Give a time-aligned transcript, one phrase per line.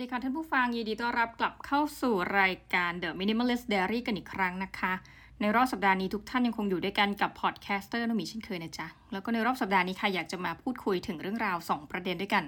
[0.00, 4.92] ดีค่ะท่านผู้ฟังยินดีต้อนรับกลับเข้าสู่รายการ The Minimalist Diary กันอีกครั้งนะคะ
[5.42, 12.44] ในรอบสัปดาห์นี้ทุกท่านยังคงอยู่ด้วยกันกับ podcaster นมีเช่นเคยนะจ๊ะ แล้วก็ในรอบสัปดาห์นี้ค่ะอยากจะมาพูดคุยถึงเรื่องราว 2 ประเด็นด้วยกัน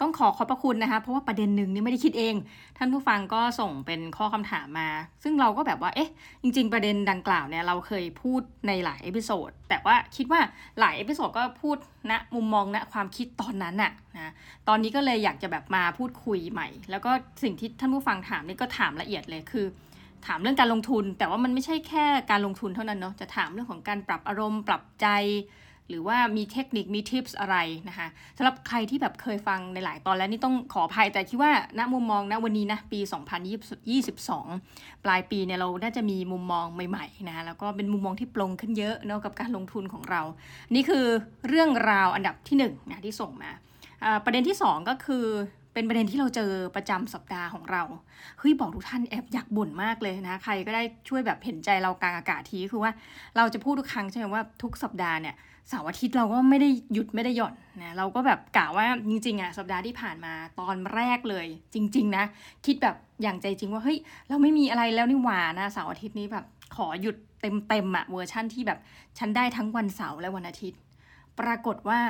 [0.00, 2.34] ต้องขอขอบพระคุณนะคะ เพราะว่าประเด็นหนึ่งนี่ไม่ได้คิดเอง
[2.78, 4.88] ท่านผู้ฟังก็ส่งเป็นข้อคำถามมา
[5.22, 6.10] ซึ่งเราก็แบบว่าเอ๊ะ
[6.42, 10.40] จริง ๆ ประเด็นดังกล่าวเนี่ยเราเคยพูดในหลาย episode แต่ว่าคิดว่า
[10.80, 11.76] หลาย episode ก็พูด
[12.10, 14.32] ณนะมุมมองณนะความคิดตอนนั้นน่ะนะ
[14.68, 17.10] ตอนนี้ก็เลยอยากจะแบบมาพูดคุยใหม่ แล้วก็
[17.42, 19.66] สิ่งที่ท่านผู้ฟังถามนี่ก็ถามละเอียดเลยคือ
[20.26, 25.06] ถามเรื่องการลงทุน แต่ว่ามันไม่ใช่แค่การลงทุนเท่านั้นเนาะจะถามเรื่องของการปรับอารมณ์ ปรับใจ
[25.88, 27.56] หรือว่ามีเทคนิคมีทิปส์อะไร
[27.88, 33.00] นะคะสำหรับใครที่แบบเคยฟังในหลายตอนแล้วนี่ต้องขออภัยแต่คิดว่าณมุมมองณวันนี้นะปี
[33.82, 40.22] 2022 ปลายปีเนี่ยเราน่าจะมีมุมมองใหม่ๆนะะแล้วก็เป็นมุมมองที่ปลงขึ้นเยอะเนาะกับการลงทุนของเรา
[40.74, 41.04] นี่คือ
[41.48, 43.50] เรื่องราวอันดับที่1นนะที่ส่งมา
[44.24, 45.26] ประเด็นที่ 2 ก็คือ
[45.72, 47.82] เป็นประเด็นที่เราเจอประจำสัปดาห์ของเรา
[48.38, 52.92] เฮ้ยบอกทุกท่านแอบอยากบ่นมากเลยนะ ใครก็ได้ช่วยแบบเห็นใจเรากลางอากาศทีคือว่า
[53.36, 55.34] เราจะพูดทุกครั้งใช่ไหมว่าทุกสัปดาห์เนี่ย
[55.68, 62.24] เสาร์อาทิตย์เราก็ไม่ได้หยุดไม่ได้หย่อนนะเราก็แบบกะว่าจริงๆอะสัปดาห์ที่ผ่านมาตอนแรกเลย จริง ๆ นะ
[62.66, 63.98] คิดแบบอย่างใจจริงว่าเฮ้ย
[64.28, 66.44] เราไม่มีอะไรแล้วนี่หว่านะเสาร์อาทิตย์นี้แบบ
[66.76, 68.78] ขอหยุดเต็มๆอะเวอร์ชั่นที่แบบ
[69.18, 70.78] ฉันได้ทั้งวันเสาร์และวันอาทิตย์
[71.40, 72.00] ปรากฏว่า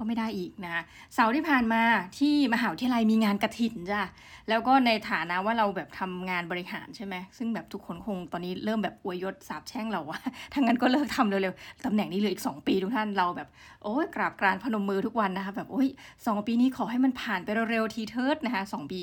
[0.00, 0.82] ก็ไม่ได้อีกนะ
[1.14, 1.82] เสาร์ที่ผ่านมา
[2.18, 4.02] ที่มหาวิทยาลัยมีงานกระถินจ้ะ
[4.48, 10.18] แล้วก็ในฐานะว่าเราแบบทำงานบริหารใช่ไหมซึ่งแบบทุกคนคงตอนนี้เริ่มแบบอวยยศสาบแช่งเราว่า
[10.54, 13.48] ทางนั้นก็เลิกทำเร็วๆตำแหน่งนี้เหลืออีก 2 ปีทุกท่านเราแบบ
[13.82, 15.88] โอ้ยกราบกรานพนมมือทุกวันนะคะแบบโอ้ย
[16.26, 19.00] สองปีนี้ขอให้มันผ่านไปเร็วๆทีเถิดนะคะสองปี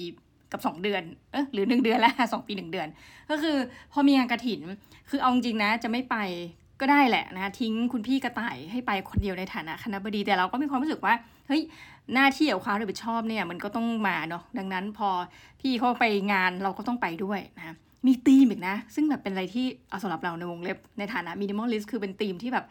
[0.51, 2.87] กับ 2 เดือน เออหรือ 1 เดือนแล้วสองปี 1 เดือน
[3.29, 3.57] ก็คือ
[3.93, 4.61] พอมีงานกระถิน
[5.09, 6.17] คือเอาจริงนะจะไม่ไป
[6.81, 11.13] ก็ได้แหละนะทิ้งคุณพี่กระต่ายให้ไปคนเดียวในฐานะคณบดีแต่เราก็มีความรู้สึกว่า
[11.47, 11.61] เฮ้ย
[12.13, 15.09] หน้าที่กับความรับผิดชอบเนี่ยมันก็ต้องมาเนาะดังนั้นพอ
[15.61, 17.75] พี่เขาไปงานเราก็ต้องไปด้วยนะ
[18.07, 22.65] มีธีมอีกนะ ซึ่งแบบเป็นอะไรที่เอาสำหรับเราในวงเล็บในฐานะ minimalist คือเป็นธีมที่แบบ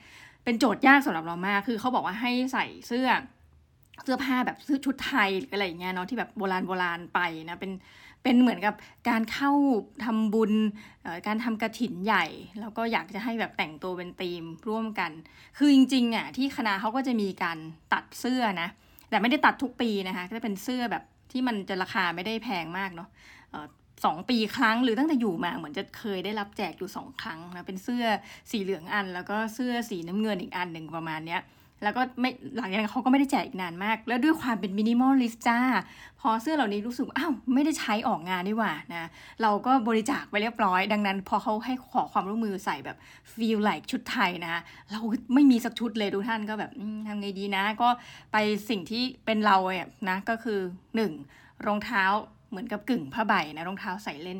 [0.45, 3.09] เป็นโจทย์ยากสำหรับเรามาก คือเขาบอกว่าให้ใส่เสื้อ
[4.05, 7.73] เสื้อผ้าแบบชุดไทยหรืออะไรอย่างเงี้ยเนาะที่แบบโบราณโบราณไปนะเป็น
[8.27, 8.75] เป็นเหมือนกับ
[9.11, 9.53] การเข้า
[10.05, 10.53] ทำบุญ
[11.27, 12.27] การทำกระถินใหญ่
[12.61, 15.11] แล้วก็อยากจะให้แบบแต่งตัวเป็นธีมร่วมกัน
[15.59, 17.59] คือจริงๆอะที่คณะเขาก็จะมีการ
[17.93, 18.69] ตัดเสื้อนะ
[19.11, 23.09] แต่ไม่ได้ตัดทุกปีนะคะ ก็จะเป็นเสื้อแบบที่มันจะราคาไม่ได้แพงมากเนาะ
[24.05, 28.05] สองปีครั้งหรือตั้งแต่อยู่มาเหมือนจะเคยได้รับแจกอยู่สองครั้งนะเป็นเสื้อ
[28.51, 31.43] สีเหลืองอัน แล้วก็เสื้อสีน้ำเงินอีกอันหนึ่งประมาณเนี้ย
[31.83, 35.59] แล้วก็ไม่หลังจากนั้นเขาก็ไม่ได้แจกอีกนานมาก แล้วด้วยความเป็น minimalist จ้า
[36.21, 39.09] พอเสื้อเหล่านี้รู้สึกอ้าวไม่ได้ใช้ออกงานนี่หว่านะ
[39.43, 42.97] เราก็บริจาคไปเรียบร้อย ดังนั้นพอเขาให้ขอความร่วมมือใส่แบบ
[43.33, 45.01] feel like ชุดไทยนะเรา
[45.35, 46.71] ไม่มีสักชุดเลยทุกท่านก็แบบ
[47.07, 47.89] ทำไงดีนะ ก็
[48.33, 48.37] ไป
[48.71, 50.59] สิ่งที่เป็นเราเนี่ยนะก็คือ
[51.15, 51.67] 1.
[51.67, 52.05] รองเท้า
[52.51, 54.39] เหมือนกับกึ่งผ้าใบนะรองเท้าใส่เล่น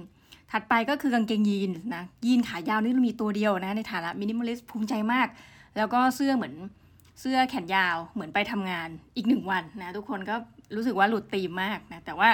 [0.53, 5.29] ถัดไปก็คือกางเกงยีนนะยีนขายาวนี่เรามีตัวเดียวนะในฐานะมินิมอลิสภูมิใจมาก
[5.77, 6.55] แล้วก็เสื้อเหมือน
[7.21, 10.37] เสื้อแขนยาวเหมือนไปทำงานอีกหนึ่งวันนะทุกคนก็
[10.77, 12.29] รู้สึกว่าหลุดตีมมากนะแต่ว่า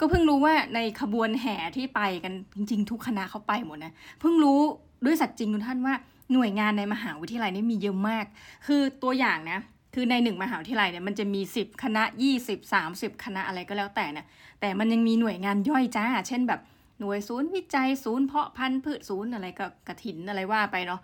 [0.00, 4.60] ก็เพิ่งรู้ว่าในขบวนแห่ที่ไปกันจริง ๆ ทุกคณะเขาไปหมดนะเพิ่งรู้
[5.04, 5.94] ด้วยสัจจริงทุกท่านว่า
[6.32, 8.24] หน่วยงานในมหาวิทยาลัยนี่มีเยอะมาก
[8.66, 9.60] คือตัวอย่างนะ
[9.94, 12.02] คือในหนึ่งมหาวิทยาลัยเนี่ยมันจะมี 10 คณะ
[12.42, 14.26] 20 30 คณะอะไรก็แล้วแต่นะ
[14.60, 16.60] แต่มันยังมีหน่วยงานย่อยจ้า เช่นแบบ
[17.00, 21.00] หน่วยศูนย์วิจัยศูนย์เพาะพันธุ์พืชศูนย์อะไรก็กระถินอะไรว่าไปเนาะ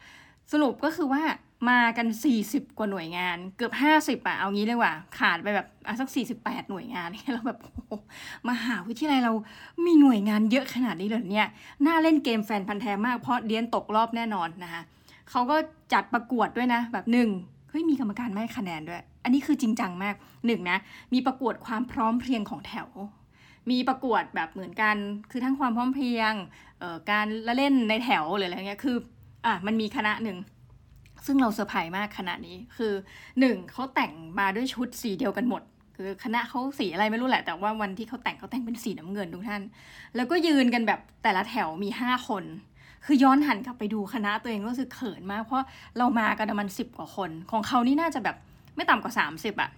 [0.52, 1.22] สรุปก็คือว่า
[1.70, 2.06] มากัน
[2.42, 5.66] 40 กว่าหน่วยงาน เกือบ 50อะเอางี้เลยว่า ขาดไปแบบ
[6.00, 6.08] สัก
[6.40, 7.98] 48 หน่วยงานเราแบบโอ้
[8.48, 9.32] มหาวิทยาลัยเรา
[9.84, 11.48] มีหน่วยงานเยอะขนาดนี้เลยเนี่ย
[11.86, 14.82] น่าเล่นเกมแฟนพันธ์แท้มากเพราะเดียนตกรอบแน่นอนนะคะ
[15.30, 15.56] เขาก็
[15.92, 17.28] จัดประกวดด้วยนะ แบบหนึ่ง
[17.70, 20.14] เฮ้ยมีกรรมการไม่คะแนนด้วย อันนี้คือจริงจังมาก
[20.46, 20.78] หนึ่งนะ
[21.12, 22.88] มีประกวดความพร้อมเพรียงของแถว
[23.70, 24.96] มีประกวดแบบเหมือนกัน
[25.30, 26.32] คือทั้งความพร้อมเพรียง
[27.10, 28.96] การละเล่นในแถวหรืออะไรเงี้ยคือ
[29.46, 30.38] อะมันมีคณะหนึ่ง
[31.26, 32.92] ซึ่งเราเซอร์ไพรส์มากขนาดนี้คือ
[33.40, 35.62] หนึ่งเขาแต่งมาด้วยชุดสีเดียวกันหมด
[35.96, 39.62] คือคณะเขาสีอะไรไม่รู้แหละ แต่ว่าวันที่เขาแต่งเขาแต่งเป็นสีน้ำเงินทุกท่าน
[40.16, 42.44] แล้วก็ยืนกันแบบแต่ละแถวมีห้าคน
[43.04, 45.66] คือย้อนหันกลับไปดูคณะตัวเองรู้สึกเขินมากเพราะ
[45.98, 48.36] เรามากันมาณสิบกว่าคน ของเขานี่น่าจะแบบ
[48.76, 49.70] ไม่ต่ำกว่าสามสิบอะ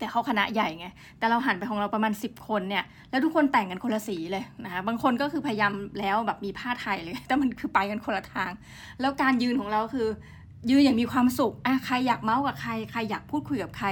[0.00, 0.86] แต่เขาคณะใหญ่ไง
[1.18, 8.50] แต่เราหันไปของเราประมาณ 10 คนเนี่ย แล้วทุกคนแต่งกันคนละสีเลยนะคะบางคนก็คือพยายามแล้วแบบมีผ้าไทยเลย แต่มันคือไปกันคนละทาง
[9.00, 10.08] แล้วการยืนของเราคือ
[10.70, 13.88] ยืนอย่างมีความสุขอะใครอยากเมาส์กับใคร ใครอยากพูดคุยกับใคร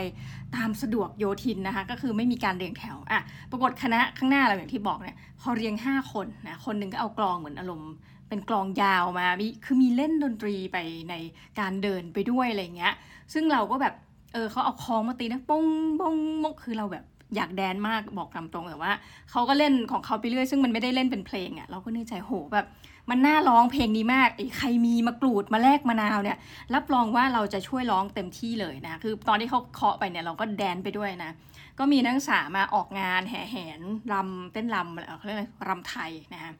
[0.57, 3.21] ตามสะดวกโยทินนะคะ ก็คือไม่มีการเรียงแถว อะ
[3.51, 7.93] ปรากฏคณะข้างหน้าเราอย่างที่บอกเนี่ย พอเรียงห้าคนนะ คนหนึ่งก็เอากลองเหมือนอารมณ์
[8.29, 10.77] เป็นกลองยาวมามีคือมีเล่นดนตรีไป
[11.11, 11.15] ใน
[11.61, 12.95] การเดินไปด้วยอะไรเงี้ย
[13.33, 13.95] ซึ่งเราก็แบบ
[14.33, 15.65] เออเขาเอาคองมาตีนะปง
[16.01, 17.05] ปงมกคือเราแบบ
[17.37, 18.93] อยากแดนมากบอกตามตรงแต่ว่า
[19.31, 22.67] เขาก็เล่นของเขาไปเรื่อยซึ่งมันไม่ได้เล่นเป็นเพลงอะ่ะเราก็นึกใจโหแบบ
[23.11, 26.39] มันน่าร้องเพลงนี้มากไอ้ใครมีมากรูดมาแลกมะนาวเนี่ย
[26.75, 31.31] รับรองว่าเราจะช่วยร้องเต็มที่เลยนะคือตอนที่เขาเคาะไปเนี่ยเราก็แดนไปด้วยนะ
[31.79, 33.81] ก็มีนักศึกษามาออกงานแห่แหน
[34.13, 36.53] รำเต้นรำอะไรเขาเรียกอะไรรำไทยนะฮะ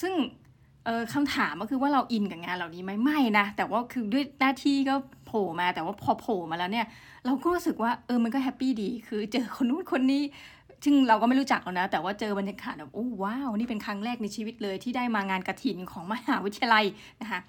[0.00, 0.12] ซึ่ง
[0.84, 4.94] เออคำถามก็คือว่าเราอินกับงานเหล่านี้ไหมไม่นะแต่ว่าคือด้วยหน้าที่ก็
[5.34, 6.86] ผล่มาแต่ว่าพอโผล่มาแล้วเนี่ย
[7.24, 10.22] เราก็รู้สึกว่าเออมันก็แฮปปี้ดี คือเจอคนนู้นคนนี้
[10.84, 16.84] ซึ่งเราก็ไม่รู้จักแล้วนะ แต่ว่าเจอบรรยากาศแบบโอ้ว้าวนี่เป็นครั้งแรกในชีวิตเลยที่ได้มางานกระถินของมหาวิทยาลัย
[17.22, 17.40] นะคะ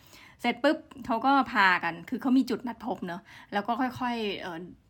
[0.42, 3.22] เสร็จปุ๊บเขาก็พากัน คือเขามีจุดนัดพบเนอะ
[3.54, 4.46] แล้วก็ค่อยๆเ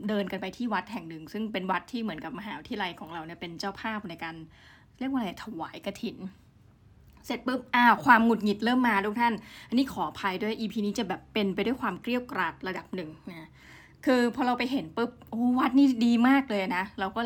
[0.10, 4.36] เดินกันไปที่วัดแห่งหนึ่ง ซึ่งเป็นวัดที่เหมือนกับมหาวิทยาลัยของเราเนี่ยเป็นเจ้าภาพในการ
[5.00, 6.18] เรียกว่าอะไรถวายกระถิน
[7.26, 9.34] เสร็จปุ๊บอ้าวความหงุดหงิดเริ่มมาทุกท่าน
[9.70, 13.50] อันนี้ขออภัยด้วย EP นี้จะแบบเป็นไปด้วยความเกลียวกราดระดับหนึ่งนะ
[14.06, 17.22] คือพอเราไปเห็นปุ๊บโอ้วัดนี่ดีมากเลยนะ เราก็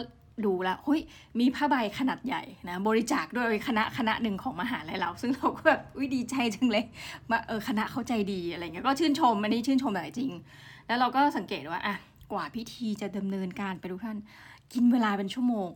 [0.45, 1.01] ดูแล้วเฮ้ย
[1.39, 6.85] มีผ้าใบขนาดใหญ่นะบริจาคด้วยคณะคณะหนึ่งของมหาลัยเรา ซึ่งเราก็แบบอุ้ยดีใจจังเลย
[7.29, 10.31] มาเออคณะเข้าใจดีอะไรเงี้ยก็ชื่นชมอันนี้ชื่นชมแบบจริง
[10.87, 11.95] แล้วเราก็สังเกตว่าอะ
[12.31, 14.17] กว่าพิธีจะดำเนินการไปทุกท่าน
[14.73, 15.71] กินเวลาเป็นชั่วโมง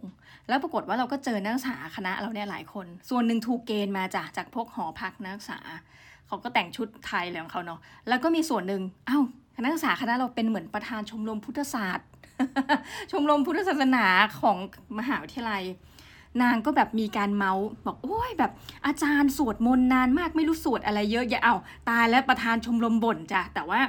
[0.47, 5.59] แล้วปรากฏว่าเราก็เจอนักศึกษาคณะเราเนี่ยหลายคน ส่วนหนึ่งถูกเกณฑ์มาจากจากพวกหอพักนักศึกษา
[6.27, 9.19] เขาก็แต่งชุดไทยอะไรของเขาเนาะ แล้วก็มีส่วนหนึ่งเอ้า
[9.61, 12.07] นักศึกษาคณะเราเป็นเหมือนประธานชมรมพุทธศาสตร์
[13.11, 14.05] ชมรมพุทธศาสนา
[14.41, 14.57] ของ
[14.99, 15.63] มหาวิทยาลัย
[16.41, 18.51] นางก็แบบมีการเมาส์บอกโอ้ยแบบ
[18.85, 21.55] อาจารย์สวดมนต์นานมากไม่รู้สวดอะไรเยอะอย่าเอา
[21.89, 23.81] ตายแล้วประธานชมรมบ่นจ้ะแต่ว่า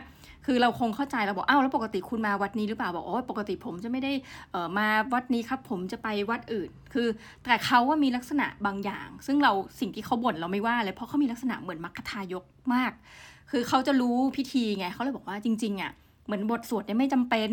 [0.46, 4.12] คือเราคงเข้าใจเราบอกอ้าวแล้วปกติคุณมาวัดนี้หรือเปล่าบอกโอ้ปกติผมจะไม่ได้
[4.50, 7.08] เออมาวัดนี้ครับ ผมจะไปวัดอื่น คือ
[7.44, 12.44] แต่เขาว่ามีลักษณะบางอย่าง ซึ่งเราสิ่งที่เขาบ่นเราไม่ว่าเลยเพราะเขามีลักษณะเหมือนมัคคทายก
[12.74, 12.92] มาก
[13.50, 15.92] คือเขาจะรู้พิธีไงเขาเลยบอกว่าจริงๆอะ
[16.26, 17.50] เหมือนบทสวดเนี่ยไม่จำเป็น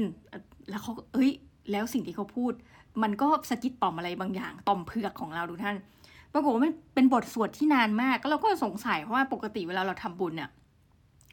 [0.69, 1.31] แล้วเขาเอ้ย
[1.71, 2.53] แล้วสิ่งที่เขาพูด
[3.03, 5.75] มันก็สะกิดต่อมอะไรบางอย่าง ต่อมเผือกของเราดูท่าน
[6.33, 10.49] ปรากฏว่ามันเป็นบทสวดที่นานมาก ก็เราก็สงสัยเพราะว่าปกติเวลาเราทำบุญเนี่ย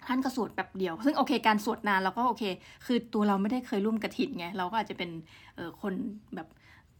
[0.08, 2.44] ท่านก็สวดแบบเดียว ซึ่งโอเคการสวดนานเราก็โอเค
[2.86, 5.10] คือตัวเราไม่ได้เคยร่วมกระถินไงเราก็อาจจะเป็น
[5.56, 5.92] เออคน
[6.34, 6.48] แบบ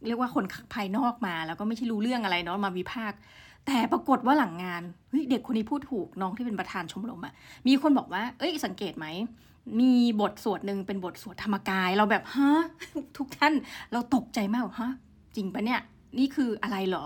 [0.07, 3.19] เรียกว่าคนภายนอกมา แล้วก็ไม่ใช่รู้เรื่องอะไรเนาะมาวิพากษ์
[3.65, 7.33] แต่ปรากฏว่าหลังงานเฮ้ยเด็กคนนี้พูดถูกน้องที่เป็นประธานชมรมอะ
[7.67, 9.07] มีคนบอกว่า เอ้ยสังเกตไหม
[9.79, 12.51] มีบทสวดหนึ่งเป็นบทสวดธรรมกายเราแบบฮะ
[13.17, 13.53] ทุกท่าน
[13.91, 14.91] เราตกใจมากฮะ
[15.35, 15.81] จริงปะเนี่ย
[16.19, 17.05] นี่คืออะไรเหรอ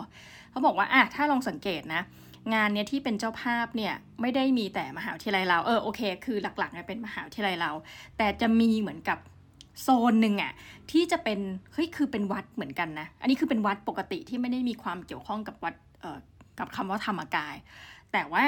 [0.51, 2.01] เขาบอกว่าอะถ้าลองสังเกตนะ
[2.53, 7.71] งานเนี้ยที่เป็นเจ้าภาพเนี่ยไม่ได้มีแต่มหาวิทยาลัยเราเออโอเค คือหลักๆเนี่ยเป็นมหาวิทยาลัยเรา
[8.17, 9.17] แต่จะมีเหมือนกับ
[9.81, 10.53] โซนหนึ่งอะ
[10.91, 11.39] ที่จะเป็น
[11.73, 16.17] เฮ้ยคือเป็นวัดเหมือนกันนะอันนี้คือเป็นวัดปกติที่ไม่ได้มีความเกี่ยวข้องกับวัดเอ่อ
[16.59, 17.55] กับคำว่าธรรมกาย
[18.13, 18.43] แต่ว่า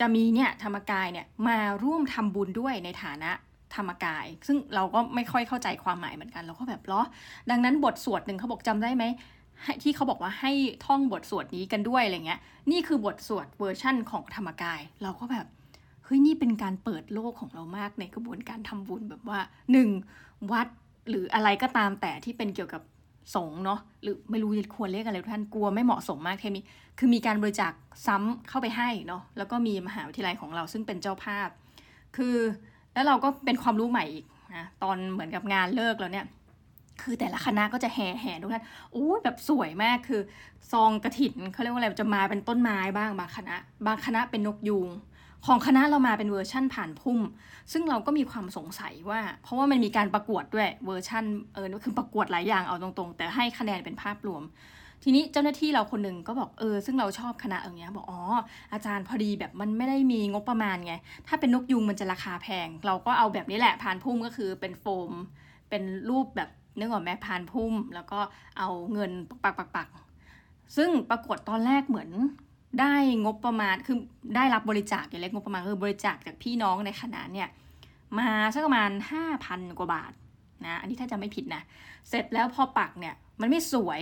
[0.00, 3.30] จะมีเนี่ยธรรมกายเนี่ยมาร่วมทำบุญด้วยในฐานะ
[3.76, 7.00] ธรรมกาย ซึ่งเราก็ไม่ค่อยเข้าใจความหมายเหมือนกัน เราก็แบบหรอ
[7.50, 9.04] ดังนั้นบทสวดหนึ่งเขาบอกจำได้ไหม
[9.82, 10.52] ที่เขาบอกว่าให้
[10.86, 15.46] ท่องบทสวดนี้กันด้วยอะไรเงี้ย นี่คือบทสวดเวอร์ชั่นของธรรมกาย เราก็แบบ
[16.04, 19.40] เฮ้ยนี่เป็นการเปิดโลกของเรามากในกระบวนการทำบุญแบบว่า
[19.72, 19.88] หนึ่ง
[20.52, 20.68] วัด
[21.08, 22.82] หรืออะไรก็ตามแต่ที่เป็นเกี่ยวกับ
[23.34, 26.60] สงเนาะหรือไม่รู้จะควรเรียกอะไรท่านกลัวไม่เหมาะสมมากเทมี
[26.98, 27.72] คือมีการบริจาค
[28.06, 31.48] ซ้ำเข้าไปให้เนาะแล้วก็มีมหาวิทยาลัยของเราซึ่งเป็นเจ้าภาพ
[32.16, 32.36] คือ
[32.94, 34.26] แล้วเราก็เป็นความรู้ใหม่อีก
[34.56, 36.26] นะตอนเหมือนกับงานเลิกแล้วเนี่ย
[37.02, 40.20] คือแต่ละคณะก็จะแห่แห่ทุกท่านโอ้แบบสวยมากคือ
[40.72, 44.88] ซองกระถินเขาเรียกว่าอะไรจะมาเป็นต้นไม้บ้างบางคณะ บางคณะเป็นนกยูง
[45.46, 47.20] ของคณะเรามาเป็นเวอร์ชั่นผ่านพุ่ม
[47.72, 51.24] ซึ่งเราก็มีความสงสัยว่า เพราะว่ามันมีการประกวดด้วยเวอร์ชั่น
[51.54, 54.42] เออคือประกวดหลายอย่างเอาตรงๆ แต่ให้คะแนนเป็นภาพรวม
[55.02, 58.20] ทีนี้เจ้าหน้าที่เราคนหนึ่งก็บอกเออซึ่งเราชอบคณะอย่างเงี้ยบอกอ๋อ
[58.72, 60.94] อาจารย์พอดีแบบมันไม่ได้มีงบประมาณไง
[61.26, 65.12] ถ้าเป็นนกยุงมันจะราคาแพง เราก็เอาแบบนี้แหละผ่านพุ่มก็คือเป็นโฟม
[65.70, 68.18] เป็นรูปแบบ นึกออกแม่พานพุ่ม แล้วก็
[68.58, 69.10] เอาเงิน
[69.44, 69.88] ปักปักปัก
[70.76, 72.10] ซึ่งปรากฏตอนแรกเหมือน
[72.80, 73.96] ได้งบประมาณคือ
[74.36, 77.48] ได้รับบริจาคอย่างเล็กงบประมาณคือบริจาคจากพี่น้องในคณะเนี่ย
[78.18, 80.12] มาสักประมาณห้าพันกว่าบาท
[80.64, 81.62] นะอันนี้ถ้าจะไม่ผิดนะ
[82.08, 84.00] เสร็จแล้วพอปักเนี่ยมันไม่สวย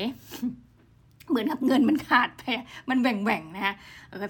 [1.28, 2.43] เหมือนกับเงินมันขาดไป
[2.90, 3.75] มันแหว่งๆนะฮะ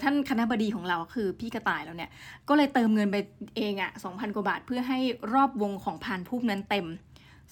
[0.03, 2.09] ท่านคณะบดีของเราคือพี่กระต่ายแล้วเนี่ย
[2.47, 3.17] ก็เลยเติมเงินไป
[3.57, 4.99] เองอะ่ะสองพันกว่าบาทเพื่อให้
[5.33, 6.85] รอบวงของพานพุ่มนั้นเต็ม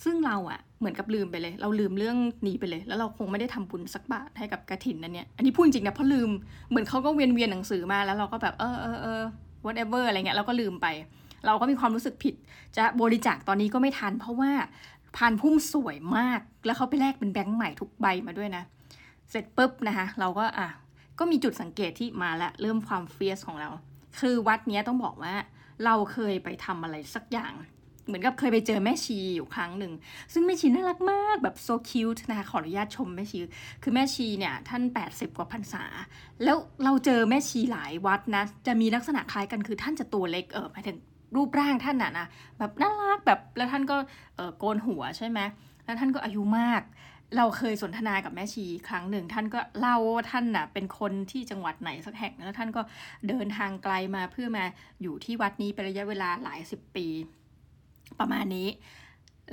[0.04, 6.30] ซึ่งเราอะ เหมือนกับลืมไปเลย เราลืมเรื่องนี้ไปเลย แล้วเราคงไม่ได้ทำบุญสักบาทให้กับกระถินนั่นเนี่ย อันนี้พูดจริงนะเพราะลืม
[6.70, 9.22] เหมือนเขาก็เวียนเวียนหนังสือมาแล้วเราก็แบบเออเออเออ
[9.66, 10.88] whatever อะไรเงี้ยเราก็ลืมไป
[11.46, 12.36] เราก็มีความรู้สึกผิด
[12.78, 14.52] จะบริจาคตอนนี้ก็ไม่ทัน เพราะว่า
[15.16, 18.64] พานพุ่มสวยมาก แล้วเขาไปแลกเป็นแบงค์ใหม่ทุกใบมาด้วยนะ
[19.30, 20.68] เสร็จปุ๊บนะคะเราก็อะ
[21.20, 23.70] ก็มีจุดสังเกตที่มาล้วเริ่มความเฟียสของเรา
[24.20, 25.36] คือวัดเนี้ยต้องบอกว่า
[25.86, 27.54] เราเคยไปทำอะไรสักอย่าง
[28.08, 29.94] เหมือนกับเคยไปเจอแม่ชีอยู่ครั้งหนึ่ง
[30.34, 33.38] ซึ่งแม่ชีน่ารักมากแบบโซคิวต์นะคะขออนุญาตชมแม่ชี
[33.84, 35.84] คือแม่ชีเนี่ยท่าน 80 กว่าพรรษา
[36.44, 40.98] แล้วเราเจอแม่ชีหลายวัดนะ จะมีลักษณะคล้ายกันคือท่านจะตัวเล็กเออหมายถึง
[41.36, 42.26] รูปร่างท่านน่ะนะ
[42.60, 43.98] แบบน่ารักแบบแล้วท่านก็
[44.36, 45.40] เออโกนหัวใช่ไหม
[45.86, 46.84] แล้วท่านก็อายุมาก
[47.38, 52.82] เราเคยสนทนากับแม่ชีครั้งหนึ่ง ท่านก็เล่าว่าท่านน่ะเป็นคนที่จังหวัดไหนสักแห่งแล้วท่านก็
[53.28, 54.66] เดินทางไกลมาเพื่อมา
[55.02, 57.08] อยู่ที่วัดนี้เป็นระยะเวลาหลายสิบปี
[58.20, 58.70] ประมาณนี้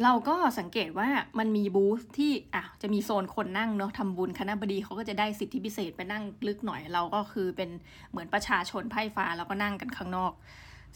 [0.02, 7.70] เราก็สังเกตว่ามันมีบูธที่อะจะมีโซนคนนั่งเนาะทำบุญคณะบดีเขาก็จะได้สิทธิพิเศษไปนั่งลึกหน่อย เราก็คือเป็น
[8.10, 10.32] เหมือนประชาชนไพ่ฟ้าแล้วก็นั่งกันข้างนอก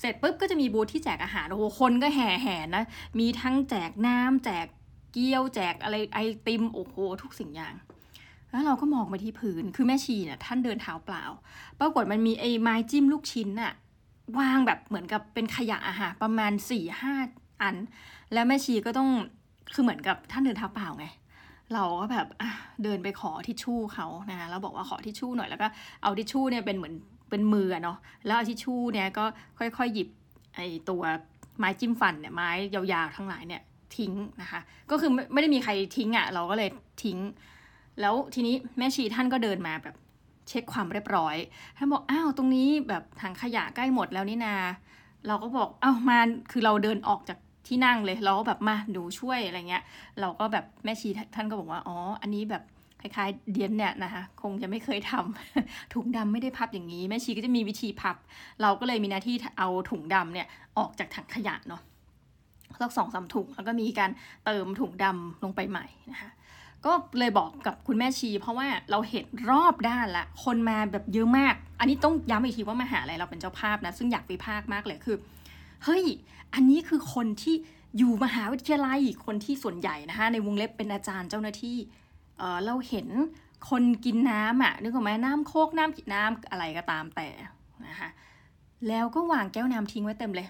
[0.00, 2.84] เสร็จปุ๊บก็จะมีบูธที่แจกอาหารโอ้โหคนก็แห่แห่นะ
[3.18, 4.66] มีทั้งแจกน้ำแจก
[5.12, 7.74] เกี๊ยว แจกอะไรไอติมโอ้โหทุกสิ่งอย่าง
[8.50, 11.24] แล้วเราก็มองไปที่พื้นคือแม่ชีเนี่ยท่านเดินเท้าเปล่า
[11.80, 13.72] ปรากฏมันมีไอ้ไม้จิ้มลูกชิ้นอะ
[14.38, 17.14] วางแบบเหมือนกับเป็นขยะอาหารประมาณสี่ห้า
[17.62, 17.76] อัน
[18.32, 19.08] แล้วแม่ชีก็ต้อง
[19.74, 21.06] คือเหมือนกับท่านเดินเท้าเปล่าไง
[21.74, 22.26] เราก็แบบ
[22.82, 25.66] เดินไปขอทิชชู่เขานะแล้วบอกว่าขอทิชชู่หน่อยแล้วก็
[26.02, 26.94] เอาทิชชู่เนี่ยเป็นเหมือน
[27.30, 29.24] เป็นมือเนาะแล้วเอาทิชชู่เนี่ยก็
[29.58, 30.08] ค่อยๆหยิบ
[30.54, 31.02] ไอ้ตัว
[31.58, 33.62] ไม้จิ้มฟันเนี่ยไม้ยาวๆทั้งหลายเนี่ย
[33.96, 36.68] ทิ้งนะคะ ก็คือไม่ได้มีใครทิ้งอะ่ะ เราก็เลย
[37.04, 37.18] ทิ้ง
[38.00, 39.96] แล้วทีนี้แม่ชีท่านก็เดินมาแบบ
[40.48, 41.36] เช็คความเรียบร้อย
[41.76, 44.54] ท่านบอกอ้าวตรงนี้แบบถังขยะใกล้หมดแล้วนี่นา
[45.26, 46.18] เราก็บอกอ้าวมา
[46.50, 49.84] คือเราเดินออกจาก ที่นั่งเลยเราก็แบบมาดูช่วยอะไรเงี้ย
[50.20, 52.62] เราก็แบบแม่ชีท่านก็บอกว่าอ๋ออันนี้แบบ
[53.00, 58.16] คล้ายๆเดียนเนี่ยนะคะคงจะไม่เคยทำถุงดำไม่ได้พับอย่างนี้ แม่ชีก็จะมีวิธีพับ
[58.62, 60.46] เราก็เลยมีหน้าที่เอาถุงดำเนี่ย
[60.78, 61.82] ออกจากถังขยะเนาะ
[62.80, 64.10] สักสองสาถุงแล้วก็มีการ
[64.44, 66.30] เติมถุงดำลงไปใหม่นะคะ
[66.84, 75.16] ก็เลยบอกกับคุณแม่ชี เพราะว่าเราเห็นรอบด้านละคนมาแบบเยอะมาก อันนี้ต้องย้ำอีกทีว่ามาหาอะไรเราเป็นเจ้าภาพนะ ซึ่งอยากไปภาคมากเลยคือ
[75.84, 76.04] เฮ้ย
[76.54, 77.54] อันนี้คือคนที่
[77.98, 81.76] อยู่มหาวิทยาลัยคนที่ส่วนใหญ่นะคะในวงเล็บเป็นอาจารย์เจ้าหน้าที่
[82.38, 83.08] เเราเห็น
[83.70, 87.28] คนกินน้ำอะนึกออกไหมน้ำโคกน้ำกินน้ำอะไรก็ตามแต่
[87.86, 88.10] นะคะ
[88.88, 90.46] แล้วก็วางแก้วน้ำทิ้งไว้เต็มเลย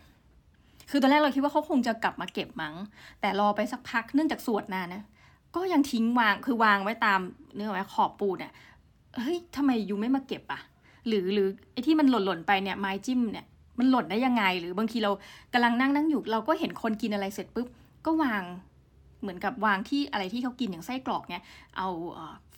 [0.91, 2.75] คือตอนแรกเราคิดว่าเขาคงจะกลับมาเก็บมั้ง
[3.21, 5.03] แต่รอไปสักพักเนื่องจากสวดนานนะ
[5.57, 7.21] ก็ยังทิ้งวางคือวางไว้ตาม
[7.55, 8.53] เนื้อไว้ขอบปูนเนี่ย
[9.17, 10.61] เฮ้ยทำไมยูไม่มาเก็บอะ
[11.07, 13.47] หรือหรือไอ้ที่มันหล่นหล่นไปเนี่ยไม้จิ้มเนี่ย
[13.79, 15.11] มันหล่นได้ยังไง หรือบางทีเรา
[15.53, 17.69] กำลังนั่งนั่งอยู่ เราก็เห็นคนกินอะไรเสร็จปุ๊บ
[18.07, 18.43] ก็วาง
[19.21, 21.43] เหมือนกับวางที่อะไรที่เขากินอย่างไส้กรอกเนี่ย
[21.77, 21.89] เอา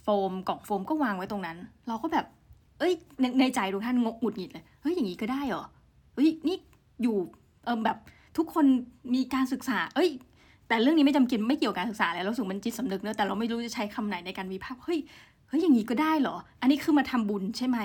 [0.03, 1.57] โฟมกล่องโฟมก็วางไว้ตรงนั้น
[1.89, 2.27] เราก็แบบ
[2.79, 5.65] เอ้ยในในใจทุกท่านงกหงุดหงิดเลยเฮ้ยอย่างนี้ก็ได้เหรอ
[6.15, 6.57] เฮ้ยนี่
[7.03, 7.17] อยู่
[7.65, 7.97] เออแบบ
[8.37, 8.65] ทุกคน
[9.15, 10.11] มีการศึกษา เอ้ย
[10.69, 14.99] แต่เรื่องนี้ไม่จำเป็นไม่เกี่ยวกับการศึกษาแล้วเราสูงมันจิตสำนึกเนอะแต่เราไม่รู้จะใช้คำไหนในการวิพากษ์เฮ้ย
[15.49, 17.79] เฮ้ยอย่างนี้ก็ได้เหรอ อันนี้คือมาทำบุญใช่ไหม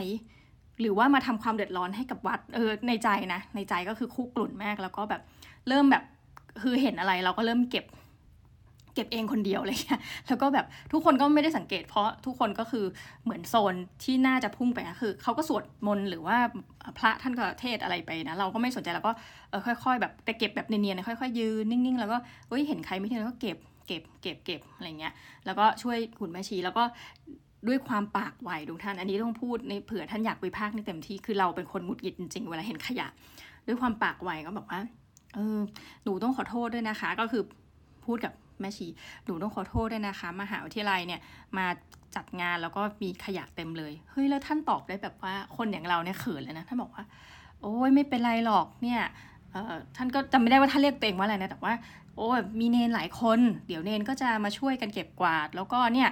[0.82, 5.22] หรือว่ามาทำความเดือดร้อนให้กับวัดเออในใจนะในใจก็คือคุกกลุ่นมากแล้วก็แบบ
[5.68, 6.04] เริ่มแบบ
[6.62, 7.86] คือเห็นอะไรเราก็เริ่มเก็บ
[8.96, 12.86] เก็บเองคนเดียวเลยเนี่ยแล้วก็แบบทุกคนก็ไม่ได้สังเกต เพราะทุกคนก็คือ
[13.24, 16.38] เหมือนโซนที่น่าจะพุ่งไปคือเขาก็สวดมนต์หรือว่า
[16.98, 19.14] พระท่านก็เทศอะไรไปนะเราก็ไม่สนใจแล้วก็
[19.50, 23.58] เออค่อย ๆ แบบแต่เก็บแบบเนียนๆค่อยๆยืนนิ่งๆ แล้วก็เฮ้ยเห็นใครไม่เห็นก็เก็บ
[23.88, 25.14] เก็บเก็บเก็บอะไรเงี้ย
[25.46, 26.84] แล้วก็ช่วยขุนแม่ชีแล้วก็
[27.68, 33.08] ด้วยความปากไวทุกท่าน อันนี้ต้องพูดในเผื่อท่านอยากวิพากษ์ในเต็มที่ คือเราเป็นคนหงุดหงิดจริงๆ เวลาเห็นขยะ
[33.68, 34.80] ด้วยความปากไวก็บอกว่า
[35.36, 35.60] เออ
[36.04, 37.44] หนูต้องขอโทษด้วยนะคะ ก็คือ
[38.06, 38.88] พูดกับแม่ชี
[39.26, 41.20] หนูต้องขอโทษด้วยนะคะ มหาวิทยาลัยเนี่ย
[41.58, 41.66] มา
[42.16, 47.04] จัดงานแล้วก็มีขยะเต็มเลย เฮ้ย แล้วท่านตอบได้แบบว่าคนอย่างเราเนี่ยเขินเลยนะ ท่านบอกว่า
[47.62, 49.02] โอ้ยไม่เป็นไรหรอก เนี่ย
[49.98, 51.74] ท่านก็จำไม่ได้ว่าท่านเรียกตัวเองว่าอะไรนะ แต่ว่า
[52.16, 52.28] โอ้
[52.60, 56.10] มีเนนหลายคน เดี๋ยวเนนก็จะมาช่วยกันเก็บกวาด แล้วก็เนี่ย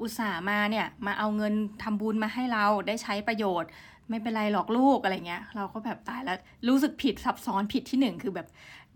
[0.00, 3.70] อุตส่าห์มาเนี่ยมาเอาเงินทำบุญมาให้เราได้ใช้ประโยชน์
[4.08, 6.38] ไม่เป็นไรหรอกลูกอะไรเงี้ย เราก็แบบตายแล้ว
[6.68, 8.46] รู้สึกผิดซับซ้อนผิดที่หนึ่งคือแบบ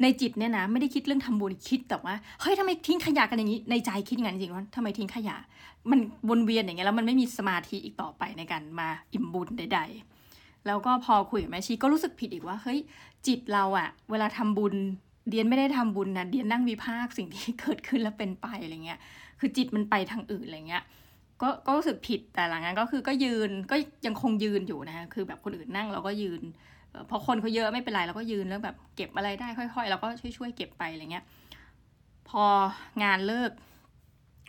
[0.02, 5.36] ในจิตเนี่ยนะไม่ได้คิดเรื่องทำบุญคิดแต่ว่าเฮ้ยทำไมทิ้งขยะกันอย่างนี้ในใจคิดอย่างนั้นจริงว่าทำไมทิ้งขยะ
[5.90, 9.80] มันวนเวียนอย่างเงี้ยแล้วมันไม่มีสมาธิอีกต่อไปในการมาอิ่มบุญใด
[10.22, 12.78] ๆ แล้วก็พอคุยกับแม่ชีก็รู้สึกผิดอีกว่าเฮ้ย
[13.26, 14.74] จิตเราอะเวลาทำบุญ
[15.28, 19.00] เดียนไม่ได้ทำบุญนะเดียนนั่งวิพากสิ่งที่เกิดขึ้นแล้วเป็นไปอะไรเงี้ย
[19.46, 20.84] คือจิตมันไปทางอื่นอะไรเงี้ย
[21.42, 26.42] ก็ก็รู้สึกผิดแต่หลังนั้นก็คือก็ยืนก็ยังคงยืนอยู่นะคะคือแบบคนอื่นนั่งเราก็ยืน
[27.10, 30.08] พอคนเขาเยอะไม่เป็นไรเราก็ยืนแล้วแบบเก็บอะไรได้ค่อยๆเราก็
[30.38, 31.24] ช่วยๆเก็บไปอะไรเงี้ย
[32.28, 32.44] พอ
[33.02, 33.50] งานเลิก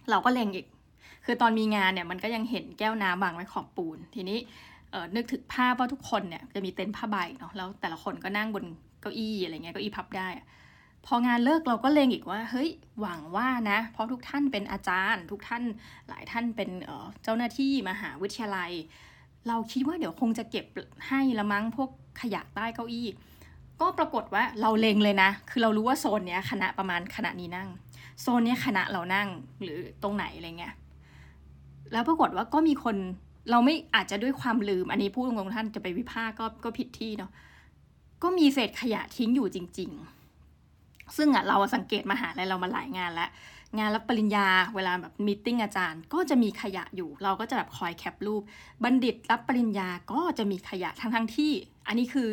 [0.09, 0.65] เราก็เล็งอีก
[1.25, 4.37] คือตอนมีงานเนี่ยมันก็ยังเห็นแก้วน้ำวางไว้ขอบปูน ทีนี้
[4.91, 8.65] เนึกถึงภาพว่าทุกคนเนี่ยจะมีเต็นท์ผ้าใบเนาะแล้วแต่ละคนก็นั่งบน
[9.01, 10.27] เก้าอี้อะไรเงี้ยเก้าอี้พับได้
[11.05, 12.69] พองานเลิกเราก็เลงอีกว่า เฮ้ย
[13.01, 15.63] หวังว่านะ เพราะทุกท่านเป็นอาจารย์ ทุกท่าน
[16.09, 16.69] หลายท่านเป็น
[17.23, 18.71] เจ้าหน้าที่มหาวิทยาลัย
[19.47, 20.65] เราคิดว่าเดี๋ยวคงจะเก็บ
[21.07, 21.89] ให้ละมั้งพวก
[22.21, 23.07] ขยะใต้เก้าอี้
[23.81, 27.69] ก็ปรากฏว่าเราเลงเลยนะ คือเรารู้ว่าโซนเนี้ยคณะประมาณคณะนี้นั่ง
[28.21, 29.27] โซนเนี้ยคณะเรานั่ง
[29.63, 30.73] หรือตรงไหนอะไรเงี้ย
[31.91, 32.95] แล้วปรากฏว่าก็มีคน
[33.51, 37.31] เราไม่อาจจะด้วยความลืม อันนี้พูดตรงๆท่านจะไปวิพากษ์ก็ก็ผิดที่เนาะ
[38.23, 40.24] ก็มีเศษขยะทิ้งอยู่จริง ๆ
[41.17, 43.29] ซึ่งอะเราสังเกตมาหาอะไรเรามาหลายงานแล้ว
[43.77, 48.41] งานรับปริญญาเวลาแบบมีติ้งอาจารย์ ก็จะมีขยะอยู่ เราก็จะแบบคอยแคปรูป
[48.83, 51.51] บัณฑิตรับปริญญาก็จะมีขยะทั้งทั้งที่
[51.87, 52.29] อันนี้คือ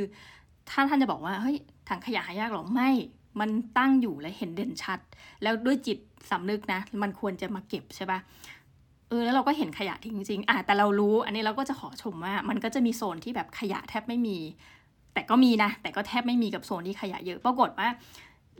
[0.71, 1.57] ถ้าท่านจะบอกว่าเฮ้ย
[1.89, 2.91] ถังขยะหายากหรอไม่
[3.41, 4.99] มันตั้งอยู่และเห็นเด่นชัด
[5.43, 5.99] แล้วด้วยจิต
[6.31, 8.19] สำนึกนะ มันควรจะมาเก็บใช่ปะ
[9.09, 14.39] เออแล้วเราก็เห็นขยะทิ้งจริงอะแต่เรารู้ อันนี้เราก็จะขอชมว่ามันก็จะมีโซนที่แบบขยะแทบไม่มี
[15.15, 17.89] แต่ก็มีนะ แต่ก็แทบไม่มีกับโซนที่ขยะเยอะปรากฏว่า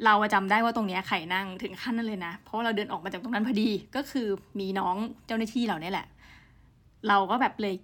[0.05, 4.29] เราจำได้ว่าตรงนี้ใครนั่งถึงขั้นนั้นเลยนะ เพราะเราเดินออกมาจากตรงนั้นพอดีก็คือ
[4.61, 4.97] มีน้อง
[5.27, 6.07] เจ้าหน้าที่เราเนี่ยแหละ
[7.09, 7.75] เราก็แบบเลย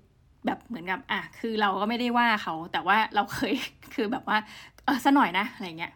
[0.46, 3.54] แบบเหมือนกับอะคือเราก็ไม่ได้ว่าเขา แต่ว่าเราเคย
[3.94, 4.38] คือแบบว่า
[4.84, 5.92] เออซะหน่อยนะอะไรเงี้ย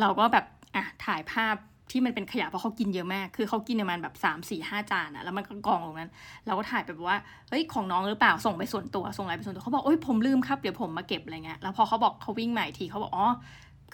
[0.00, 0.44] เราก็แบบ
[0.76, 1.56] อะถ่ายภาพ
[1.90, 6.10] ที่มันเป็นขยะเพราะเขากินเยอะมาก คือเขากินประมาณแบบสามสี่ห้าจานอะแล้วมันก็กองตรงนั้น
[6.46, 7.18] เราก็ถ่ายไปแบบว่า
[7.48, 13.26] เฮ้ย ของน้องหรือเปล่า ส่งไปส่วนตัว ส่งอะไรไปส่วนตัว เขาบอก โอ้ยผมลืมครับ เดี๋ยวผมมาเก็บอะไรเงี้ย แล้วพอเขาบอกเขาวิ่งใหม่ทีเขาบอก อ๋อ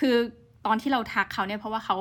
[0.01, 0.17] คือ
[0.67, 1.97] ตอนที่เราทักเขาเนี่ยเพราะว่าเขา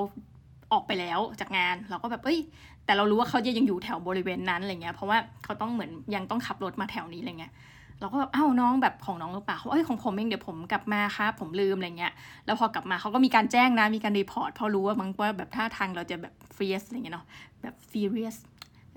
[0.71, 2.39] ออกไปแล้วจากงานเราก็แบบเอ้ย
[2.85, 7.53] แต่เรารู้ว่าเขายังอยู่แถวบริเวณนั้นอะไรเงี้ยเพราะว่าเขาต้องเหมือนยังต้องขับรถมาแถวนี้อะไรเงี้ย
[7.99, 12.13] เราก็แบบอ้าวน้องแบบของน้องหรือเปล่าเขาเอ้ยของผมเองเดี๋ยวผมกลับมาครับผมลืมอะไรเงี้ย
[12.45, 17.25] แล้วพอกลับมาเขาก็มีการแจ้งนะมีการ report เพราะรู้ว่าบางว่าแบบท่าทางเราจะแบบ fierce อะไรเงี้ยเนาะ
[17.61, 18.37] แบบฟีเรียส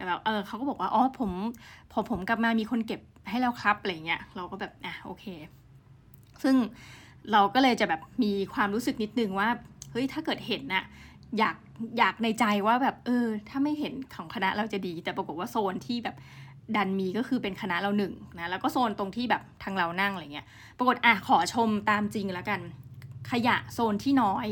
[0.09, 1.31] แบบเออเขาก็บอกว่าอ๋อผม
[1.93, 5.25] พอผมกลับมามีคนเก็บให้แล้วครับอะไรเงี้ยเราก็แบบอะโอเค
[6.43, 6.55] ซึ่ง
[7.33, 9.49] เราก็เลยจะแบบมีความรู้สึกนิดนึงว่า
[9.93, 10.85] เฮ้ยถ้าเกิดเห็นน่ะ
[11.39, 11.57] อยาก
[11.99, 16.17] อยากในใจว่าแบบเออ ถ้าไม่เห็นของคณะเราจะดี แต่ปรากฏว่าโซนที่แบบ
[16.77, 20.47] ดันมีก็คือเป็นคณะเราหนึ่งนะแล้วก็โซนตรงที่แบบทางเรานั่งอะไรเงี้ย
[20.79, 22.61] ปรากฏอะขอชมตามจริงแล้วกัน
[23.31, 24.47] ขยะโซนที่น้อย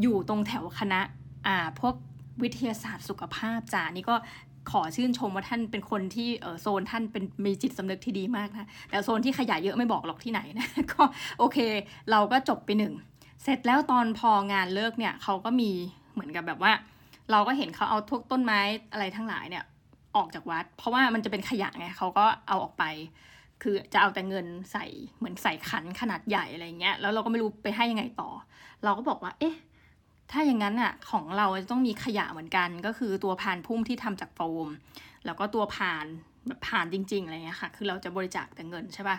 [0.00, 1.00] อยู่ตรงแถวคณะ
[1.46, 1.94] อ่าพวก
[2.42, 4.16] วิทยาศาสตร์สุขภาพจ่านี่ก็
[4.70, 6.28] ขอชื่นชมว่าท่านเป็นคนที่
[6.60, 11.02] โซนท่านเป็นมีจิตสำนึกที่ดีมากนะแต่โซนที่ขยะเยอะไม่บอกหรอกที่ไหนนะก็
[11.38, 11.58] โอเค
[12.10, 12.94] เราก็จบไปหนึ่ง
[13.42, 15.70] เสร็จแล้วตอนพองานเลิกเนี่ยเขาก็มี
[16.12, 16.72] เหมือนกับแบบว่า
[17.30, 18.60] เราก็เห็นเขาเอาทุกต้นไม้
[18.92, 19.64] อะไรทั้งหลายเนี่ย
[20.16, 22.84] ออกจากวัด เพราะว่ามันจะเป็นขยะไงเขาก็เอาออกไป
[23.62, 24.84] คือจะเอาแต่เงินใส่
[25.18, 28.30] เหมือนใส่ขันขนาดใหญ่อะไรเงี้ยแล้วเราก็ไม่รู้ไปให้ยังไงต่อ
[28.84, 29.54] เราก็บอกว่า เอ๊ะ
[30.32, 34.68] ถ้าอย่างนั้นอะของเราจะต้องมีขยะเหมือนกัน ก็คือตัวพานพุ่มที่ทำจากโฟม
[35.24, 36.06] แล้วก็ตัวพาน
[36.46, 39.18] แบบผ่านจริงๆอะไรเงี้ยค่ะ คือเราจะบริจาคแต่เงินใช่ปะ่ะ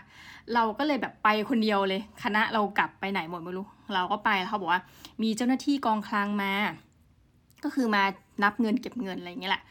[0.54, 4.82] เราก็เลยแบบไปคนเดียวเลย คณะเรากลับไปไหนหมดไม่รู้ เราก็ไปเขาบอกว่า
[5.24, 6.54] มีเจ้าหน้าที่กองคลังมา
[7.64, 8.04] ก็คือมา
[8.44, 9.64] นับเงินเก็บเงินอะไรเงี้ยแหละ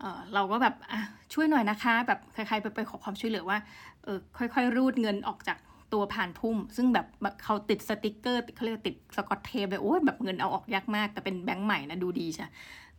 [0.00, 1.00] เออเราก็แบบอะ
[1.34, 3.58] ช่วยหน่อยนะคะ แบบใครๆไปไปขอความช่วยเหลือว่า
[4.04, 5.58] เออค่อยๆ รูดเงินออกจาก
[5.92, 7.06] ตัวผ่านพุ่ม ซึ่งแบบ
[7.44, 12.46] เขาติดสติกเกอร์เขาเรียกติดสกอตเทปเลยโอ้ยแบบเงินเอาออกยากมาก แต่เป็นแบงค์ใหม่นะดูดีใช่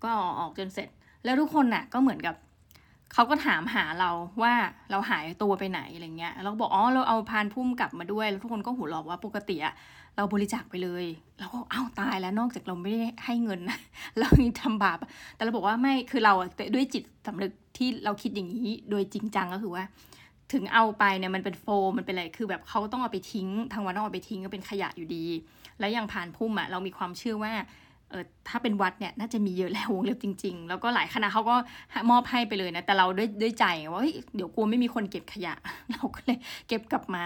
[0.04, 0.90] ก็ออกจนเสร็จ
[1.24, 2.36] แล้วทุกคนน่ะก็เหมือนกับ
[3.14, 4.10] เขาก็ถามหาเรา
[4.42, 4.54] ว่า
[4.92, 9.74] เราหายตัวไปไหนอะไรเงี้ยเราบอกอ๋อเราเอาพานพุ่มกลับมาด้วย แล้วทุกคนก็หัวเราะว่าปกติอะ
[10.16, 11.06] เราบริจาคไปเลย
[11.40, 13.78] เราก็อ้าวตายแล้วนอกจากเราไม่ได้ให้เงินนะ
[14.20, 14.98] เรายังทำบาป
[15.36, 16.34] แต่เราบอกว่าไม่คือเรา
[16.76, 19.84] ด้วยจิตสำนึกที่เราคิดอย่างนี้โดยจริงจังก็คือว่า
[20.54, 25.26] ถึงเอาไปเนี่ยมันเป็นโฟมมันเป็นอะไรคือแบบเขาต้องเอาไปทิ้ง ทางวัดต้องเอาไปทิ้งก็เป็นขยะอยู่ดี
[25.80, 27.54] แล้วอย่างผ่านพุ่มอะเรามีความเชื่อว่า
[28.10, 31.56] เออถ้าเป็นวัดเนี่ยน่าจะมีเยอะแล้ววงเล็บจริง ๆ แล้วก็หลายคณะเขาก็
[32.12, 34.02] มอบให้ไปเลยนะแต่เราด้วยด้วยใจว่า
[34.36, 35.54] เดี๋ยวกลัวไม่มีคนเก็บขยะ
[35.92, 37.26] เราก็เลยเก็บกลับมา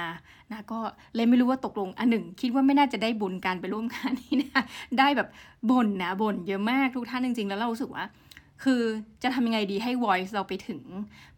[0.51, 0.79] นะก็
[1.15, 4.61] เลยไม่รู้ว่าตกลงอันหนึ่ง คิดว่าไม่น่าจะได้บุญการไปร่วมงานนี้นะ
[4.99, 5.27] ได้แบบ
[5.69, 8.05] บ่นนะบ่นเยอะมากทุกท่านจริง ๆ แล้วเรารู้สึกว่า
[8.63, 8.81] คือ
[9.23, 10.81] จะทำยังไงดีให้ voice เราไปถึง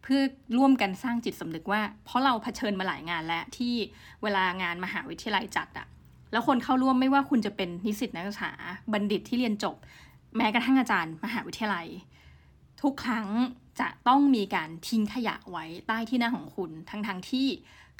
[0.02, 0.20] เพื่อ
[0.58, 3.74] ร่วมกันสร้างจิตสำนึกว่า เพราะเราเผชิญมาหลายงานแล้วที่
[4.22, 5.86] เวลางานมหาวิทยาลัยจัดอะ
[6.32, 8.52] แล้วคนเข้าร่วมไม่ว่าคุณจะเป็นนิสิตนักศึกษา
[8.92, 9.76] บัณฑิตที่เรียนจบ
[10.36, 11.86] แม้กระทั่งอาจารย์ มหาวิทยาลัย
[12.82, 13.26] ทุกครั้ง
[13.80, 17.46] จะต้องมีการทิ้งขยะไว้ใต้ที่หน้าของคุณ ทั้งๆทที่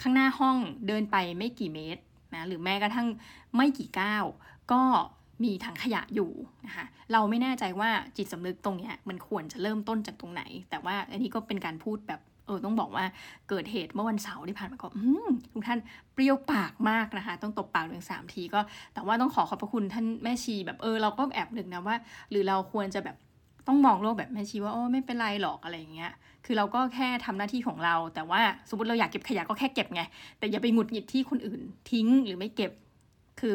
[0.00, 0.56] ข้างหน้าห้อง
[0.86, 2.02] เดินไปไม่กี่เมตร
[2.34, 3.08] นะหรือแม้กระทั่ง
[3.56, 4.24] ไม่กี่ก้าว
[4.72, 4.82] ก็
[5.44, 6.30] มีถังขยะอยู่
[6.66, 13.04] นะคะเราไม่แน่ใจว่าจิตสำนึกตรงนี้มันควรจะเริ่มต้นจากตรงไหน แต่ว่าอันนี้ก็เป็นการพูดแบบเออต้องบอกว่า
[13.48, 14.88] เกิดเหตุเมื่อวันเสาร์ที่ผ่านมาก็
[15.52, 15.78] ทุกท่าน
[16.14, 18.60] เปรี้ยวปากมากนะคะ ต้องตบปากหนึ่งสามทีก็
[18.94, 21.96] แต่ว่าต้องขอขอบพระคุณท่านแม่ชีแบบเออเราก็แอบนึกนะว่า
[22.30, 23.16] หรือเราควรจะแบบ
[23.68, 26.12] ต้องมองโลกแบบแม่ชีว่าโอ้ไม่เป็นไรหรอกอะไรอย่างเงี้ย
[26.44, 30.02] คือเราก็แค่ทำหน้าที่ของเรา แต่ว่าสมมติเราอยากเก็บขยะก็แค่เก็บไง
[30.38, 32.72] แต่อย่าไปหงุดหงิดที่คนอื่นทิ้งหรือไม่เก็บ
[33.40, 33.54] คือ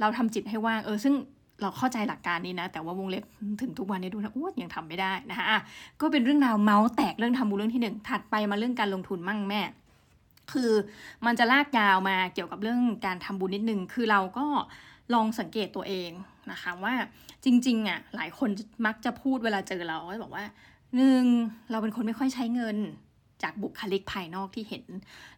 [0.00, 1.14] เราทำจิตให้ว่างเออซึ่ง
[1.62, 3.24] เราเข้าใจหลักการนี้นะ แต่ว่าวงเล็บ
[3.60, 5.60] ถึงทุกวันนี้ดูนะอ้วนยังทำไม่ได้นะคะะ
[6.00, 9.62] ก็เป็นเรื่องราวเมาส์แตกเรื่องทำบุญเรื่องที่หนึ่งถัดไปมาเรื่องการลงทุนมั่งแม่
[10.52, 10.70] คือ
[11.26, 14.46] มันจะลากยาวมาเกี่ยวกับเรื่องการทำบุญนิดนึง คือเราก็
[15.14, 16.10] ลองสังเกตตัวเอง
[16.50, 16.94] นะคะว่า
[17.44, 18.48] จริงๆอะหลายคน
[18.86, 20.44] มักจะพูดเวลาเจอเราก็บอกว่า
[20.96, 21.24] หนึ่ง
[21.70, 22.76] เราเป็นคนไม่ค่อยใช้เงิน
[23.42, 24.84] จากบุคลิกภายนอกที่เห็น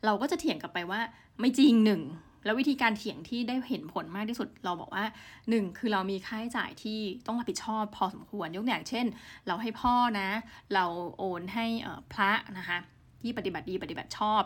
[0.05, 1.01] เราก็จะเถียงกลับไปว่า
[1.41, 2.01] ไม่จริงหนึ่ง
[2.47, 5.05] แล้ววิธีการเถียงที่ได้เห็นผลมากที่สุด เราบอกว่า
[5.51, 9.07] หนึ่งคือเรามีค่าใช้จ่ายที่ต้องรับผิดชอบพอสมควรยกตัวอย่างเช่น
[9.47, 10.29] เราให้พ่อนะ
[10.75, 10.85] เรา
[11.19, 11.67] โอนให้
[12.13, 12.79] พระนะคะ
[13.23, 14.43] ที่ปฏิบัติดีปฏิบัติชอบ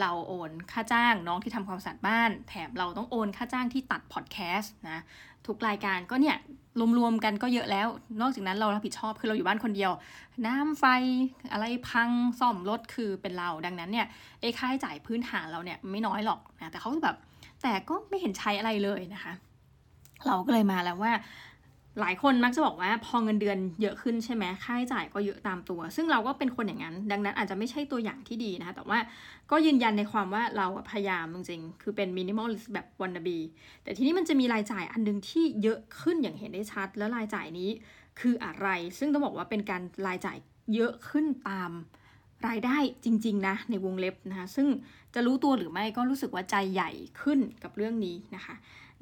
[0.00, 4.98] เราโอนค่าจ้างน้องที่ทำความสะอาดบ้าน แถมเราต้องโอนค่าจ้างที่ตัดพอดแคสต์นะ
[5.46, 6.36] ทุกรายการก็เนี่ย
[6.98, 7.88] รวมๆกันก็เยอะแล้ว
[8.20, 9.92] นอกจากนั้นเรารับผิดชอบคือเราอยู่บ้านคนเดียว
[10.46, 10.84] น้ำไฟ
[11.52, 14.06] อะไรพังซ่อมรถคือเป็นเราดังนั้นเนี่ย
[14.40, 17.16] ไอ้ค่าใช้จ่ายพื้นฐานเราเนี่ยไม่น้อยหรอกนะแต่เขาแบบ
[17.64, 19.32] แต่ก็ไม่เห็นใช้อะไรเลยนะคะ
[20.26, 21.12] เราก็เลยมาแล้วว่า
[22.00, 28.98] หลายคนมักจะบอกว่าพอเงินเดือนเยอะขึ้นใช่ไหมค่าใช้จ่ายก็เยอะตามตัว ซึ่งเราก็เป็นคนอย่างนั้น ดังนั้นอาจจะไม่ใช่ตัวอย่างที่ดีนะคะแต่ว่า
[29.50, 33.38] ก็ยืนยันในความว่าเราพยายามจริงๆ คือเป็นมินิมอลแบบวันนบี
[33.82, 37.70] แต่ทีนี้มันจะมีรายจ่ายอันนึงที่เยอะขึ้นอย่างเห็นได้ชัด แล้วรายจ่ายนี้
[38.20, 40.36] คืออะไร ซึ่งต้องบอกว่าเป็นการรายจ่าย
[40.74, 41.70] เยอะขึ้นตาม
[42.48, 44.66] รายได้จริง ๆ นะ ในวงเล็บนะคะซึ่ง
[45.14, 48.54] จะรู้ตัวหรือไม่ก็รู้สึกว่าใจใหญ่ขึ้นกับเรื่องนี้นะคะ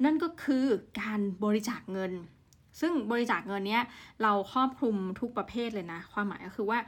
[0.03, 0.65] นั่นก็คือ
[1.01, 2.11] การบริจาคเงิน
[2.79, 3.83] ซึ่งบริจาคเงินเนี้ย
[4.23, 6.79] เราครอบคลุมทุกประเภทเลยนะ ความหมายก็คือว่า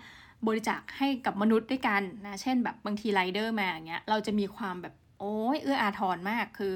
[0.47, 6.73] บริจาคให้กับมนุษย์ด้วยกันนะ เช่นแบบบางทีไรเดอร์มาอย่างเงี้ย เราจะมีความแบบโอ้ยเอื้ออาทรมากคือ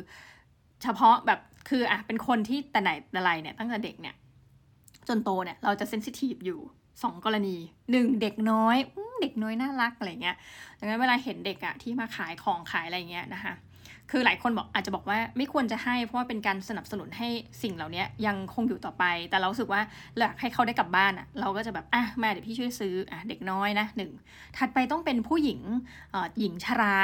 [0.84, 4.16] เฉพาะแบบคืออะเป็นคนที่แต่ไหนแต่ไรเนี่ยตั้งแต่เด็กเนี่ย
[5.08, 6.60] จนโตเนี่ยเราจะเซนซิทีฟอยู่
[7.04, 7.58] สองกรณี
[7.92, 8.78] หนึ่งเด็กน้อย
[9.22, 10.36] เด็กน้อยน่ารักอะไรเงี้ย
[10.80, 13.54] ดังนั้นเวลาเห็นเด็กอะที่มาขายของขายอะไรเงี้ยนะคะ
[14.12, 17.28] คือหลายคนบอกอาจจะบอกว่าไม่ควรจะให้เพราะว่าเป็นการสนับสนุนให้
[17.64, 19.82] สิ่งเหล่านี้ยังคงอยู่ต่อไป แต่เราสึกว่า
[20.20, 24.12] อยากให้เขาได้กลับบ้านอะ่ะเราก็จะแบบอะแม่เดี๋ยวพี่ช่วยซื้ออะเด็กน้อยนะหนึ่ง
[24.58, 25.60] ถัดไปต้องเป็นผู้หญิง
[26.40, 26.96] หญิงชรา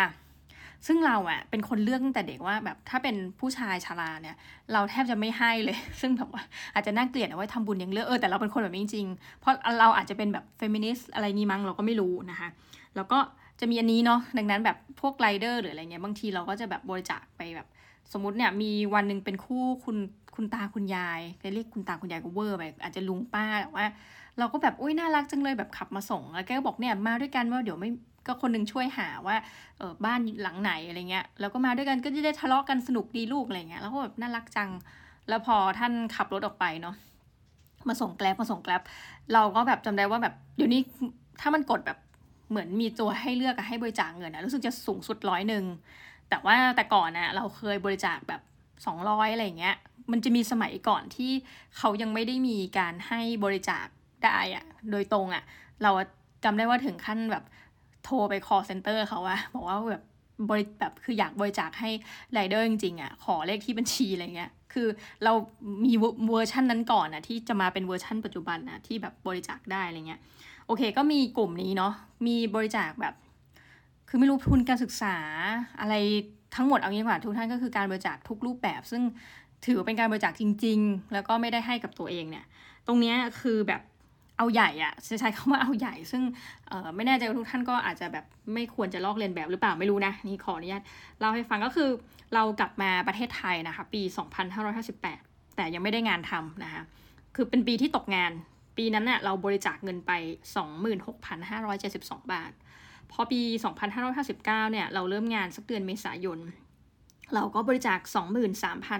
[0.87, 4.35] ซึ่งเราอะเป็นคนเลือกตั้งแต่เด็กว่าแบบถ้าเป็นผู้ชายชราเนี่ย
[4.73, 6.43] เราแทบจะไม่ให้เลย ซึ่งแบบว่า
[6.73, 12.49] อาจจะน่าเกลียดเอาไว้ทำบุญยังเลือกเออแต่เราเป็นคนแบบนี้จริงๆเพราะเราอาจจะเป็นแบบเฟมินิสต์อะไรนี้มั้งเราก็ไม่รู้นะคะ
[12.95, 13.19] แล้วก็
[13.59, 17.67] จะมีอันนี้เนาะดังนั้นแบบพวกไรเดอร์หรืออะไรเงี้ยบางทีเราก็จะแบบบริจาคไปแบบ
[18.13, 19.97] สมมติเนี่ยมีวันหนึ่งเป็นคู่คุณ
[20.35, 21.21] คุณตาคุณยาย
[21.53, 23.85] เรียกคุณตาคุณยายก็เวอร์ไปอาจจะลุงป้าแต่ว่า
[24.39, 27.89] เราก็แบบอุ้ยน่ารักจังเลยแบบขับมาส่งแล้วแกก็บอกเนี่ยมาด้วยกันว่าเดี๋ยวไม่
[28.27, 29.35] ก็คนนึงช่วยหาว่า
[29.77, 34.69] เออบ้านหลังไหนอะไรเงี้ยแล้วก็มาด้วยกันก็จะได้ทะเลาะกันสนุกดีลูกอะไรเงี้ยแล้วก็แบบน่ารักจัง
[35.29, 36.95] แล้วพอท่านขับรถออกไปเนาะ
[37.87, 38.81] มาส่งแกลบมาส่งแกลบ
[39.33, 40.81] เราก็แบบจำได้ว่าแบบเดี๋ยวนี้
[41.41, 41.97] ถ้ามันกดแบบ
[42.49, 45.63] เหมือนมีตัวให้เลือกให้บริจาคเงินนะรู้สึกจะสูงสุดร้อยหนึ่ง
[46.29, 48.41] แต่ว่าแต่ก่อนนะเราเคยบริจาคแบบ
[48.85, 49.75] สองร้อยอะไรเงี้ย
[50.11, 51.31] มันจะมีสมัยก่อนที่
[51.77, 53.85] เขายังไม่ได้มีการให้บริจาค
[54.23, 55.43] ได้อะโดยตรงอะ
[55.83, 55.91] เรา
[56.43, 57.43] จำได้ว่าถึงขั้นแบบ
[58.05, 60.03] โทรไป call center เขาว่าบอกว่าแบบ
[60.49, 61.89] บริแบบคืออยากบริจาคให้
[62.33, 64.87] ไรเดอร์จริงๆอะขอเลขที่บัญชีอะไรเงี้ยคือ
[65.23, 65.33] เรา
[65.85, 65.93] มี
[66.29, 70.21] เวอร์ชันนั้นก่อนนะที่จะมาเป็นเวอร์ชันปัจจุบันนะที่แบบบริจาคได้อะไรเงี้ย
[70.67, 71.93] โอเค ก็มีกลุ่มนี้เนาะ
[72.27, 73.13] มีบริจาคแบบ
[74.09, 75.15] คือไม่รู้ทุนการศึกษา
[75.81, 75.95] อะไร
[76.55, 79.01] ทั้งหมดเอางี้กว่าทุกท่านก็คือการบริจาคทุกรูปแบบ ซึ่ง
[79.65, 82.45] ถือเป็นการบริจาคจริง ๆ แล้วก็ไม่ได้ให้กับตัวเองเนี่ย
[82.87, 83.81] ตรงนี้คือแบบ
[84.37, 86.23] เอาใหญ่อะใช้คำว่าเอาใหญ่ ซึ่ง
[86.95, 90.83] ไม่แน่ใจว่าทุกท่านก็อาจจะแบบไม่ควรจะลอกเลียนแบบหรือเปล่าไม่รู้นะ นี่ขออนุญาต
[91.19, 91.89] เล่าให้ฟังก็คือ
[92.33, 94.01] เรากลับมาประเทศไทยนะคะ ปี
[94.79, 96.81] 2558 แต่ยังไม่ได้งานทำนะคะ
[97.35, 98.31] คือเป็นปีที่ตกงาน
[98.77, 100.11] ปีนั้นเนี่ยเราบริจาคเงินไป
[101.01, 102.51] 26,572 บาท
[103.11, 103.41] พอปี
[104.05, 106.39] 2559 เนี่ย เราเริ่มงานสักเดือนเมษายน
[107.33, 107.99] เราก็บริจาค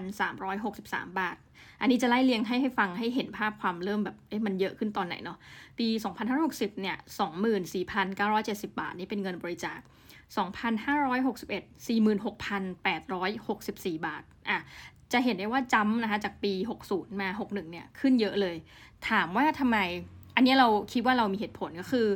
[0.04, 1.36] 23,363 บาท
[1.80, 5.38] อันนี้จะไล่เรียงให้ให้ฟังให้เห็นภาพความเริ่มแบบ เอ๊ะ มันเยอะขึ้นตอนไหนเนาะ
[5.78, 5.88] ปี
[6.34, 6.96] 2560 เนี่ย
[8.02, 9.78] 24,970 บาท นี่เป็นเงินบริจาค
[10.36, 14.58] 2,561 46,864 บาท อะ
[15.12, 16.52] จะเห็นได้ว่าจำนะคะ จากปี
[16.86, 18.56] 60 มา 61 เนี่ย ขึ้นเยอะเลย
[19.08, 19.78] ถามว่าทำไม
[20.36, 22.06] อันนี้เราคิดว่าเรามีเหตุผลก็คือ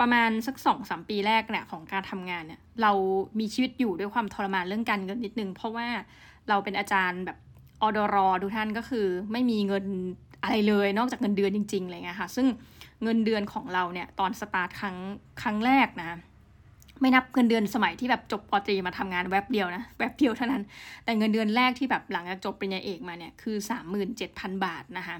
[0.00, 2.92] ประมาณสักสองสามปีแรกเนี่ยของการทำงานเนี่ย เรา
[3.38, 5.86] มีชีวิตอยู่ด้วยความทรมานเรื่องการเงินนิดนึง เพราะว่า
[6.48, 7.38] เราเป็นอาจารย์แบบ
[7.82, 9.84] อดรอทุกท่านก็คือไม่มีเงิน
[10.42, 12.46] อะไรเลยนอกจากเงินเดือนจริงๆอะไรเงี้ยค่ะ ซึ่ง
[13.02, 14.96] เงินเดือนของเราเนี่ยตอนสตาร์ทครั้ง
[15.42, 16.18] ครั้งแรกนะ
[17.00, 20.62] ไม่นับเงินเดือนสมัยที่แบบจบปตรีมาทำงานแวบเดียวนะแวบเดียวเท่านั้น
[21.04, 25.16] แต่เงินเดือนแรกที่แบบหลังจากจบปริญญาเอกมาเนี่ยคือสามหมื่นเจ็ดพันบาทนะคะ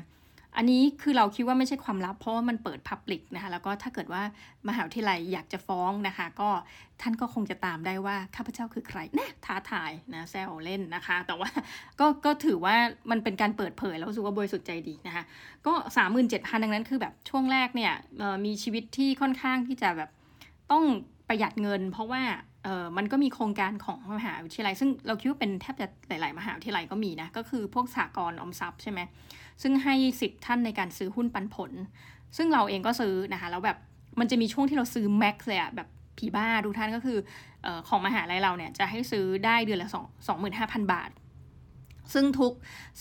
[0.57, 4.23] อันนี้คือเราคิดว่าไม่ใช่ความลับ เพราะว่ามันเปิดพับลิกนะคะแล้วก็ถ้าเกิดว่า
[4.69, 6.51] มหาวิทยาลัยอยากจะฟ้องนะคะ ก็
[7.03, 11.51] ท่านก็คงจะตามได้ว่าข้าพเจ้าคือใครนะท้าทายนะแซวเล่นนะคะ แต่ว่า
[12.01, 12.77] ก็ก็ถือว่า
[13.11, 15.25] มันเป็นการเปิดเผยแล้วรู้สึกว่าบริสุทธิ์ใจดีนะคะ
[15.67, 17.93] ก็สามหมื่นเจ็ดพันดังนั้นคือแบบช่วงแรกเนี่ย
[18.45, 20.11] มีชีวิตที่ค่อนข้างที่จะแบบ
[20.73, 20.85] ต้อง
[21.29, 22.23] ประหยัดเงิน เพราะว่า
[22.65, 29.01] เออมันก็มีโครงการของมหาวิทยาลัย ซึ่งเราคิดว่าเป็นแทบจะหลาย ๆ มหาวิทยาลัยก็มีนะ ก็คือพวกสากลออมทรัพย์ใช่ไหม
[29.63, 31.73] ซึ่งให้สิทธิ์ท่านในการซื้อหุ้นปันผล
[32.37, 33.79] ซึ่งเราเองก็ซื้อนะคะ แล้วแบบ
[34.21, 37.19] มันจะมีช่วงที่เราซื้อแม็กซ์เลยอะแบบผีบ้าทุกท่านก็คือ
[37.67, 41.11] อของมหาลัยเราเนี่ยจะให้ซื้อได้เดือนละสองสองหมื่นห้าพันบาท
[42.15, 42.53] ซึ่งทุก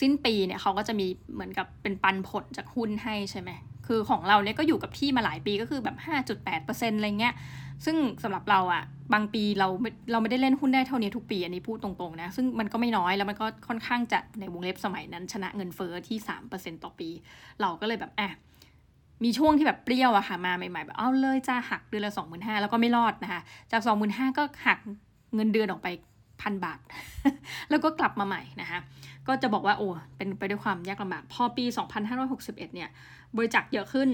[0.02, 3.52] สิ้นปีเนี่ยเขาก็จะมีเหมือนกับเป็นปันผลจากหุ้นให้ใช่ไหม
[3.88, 5.98] คือของเราเนี่ยก็อยู่กับที่มาหลายปีก็คือแบบ
[6.48, 7.34] 5.8%อะไรเงี้ย
[7.86, 9.67] ซึ่งสำหรับเราอะ บางปีเรา
[10.12, 16.17] เราไม่ได้เล่นหุ้นได้เท่านี้ทุกปี อันนี้พูดตรงๆนะ ซึ่งมันก็ไม่น้อยแล้วมันก็ค่อนข้างจะในวงเล็บสมัยนั้น ชนะเงินเฟอ้อที่
[16.52, 17.10] 3%ต่อปี
[17.62, 18.30] เราก็เลยแบบอะ
[19.24, 23.41] มีช่วงที่แบบเปรี้ยวอะค่ะมาใหม่ๆแบบเอาเลยจ้าหักเดือนละสองหมื่นห้าแล้วก็ไม่รอดนะคะ
[23.72, 24.80] จากสองหมื่นห้าก็หัก
[25.36, 25.88] เงินเดือนออกไป
[26.41, 26.80] พันบาท
[27.69, 28.80] แล้วก็กลับมาใหม่นะคะ
[29.28, 31.65] ก็จะบอกว่าโอ้เป็นไปด้วยความยากลำบาก พอปี
[32.19, 32.89] 2561 เนี่ย
[33.38, 34.10] บริจาคเยอะขึ้น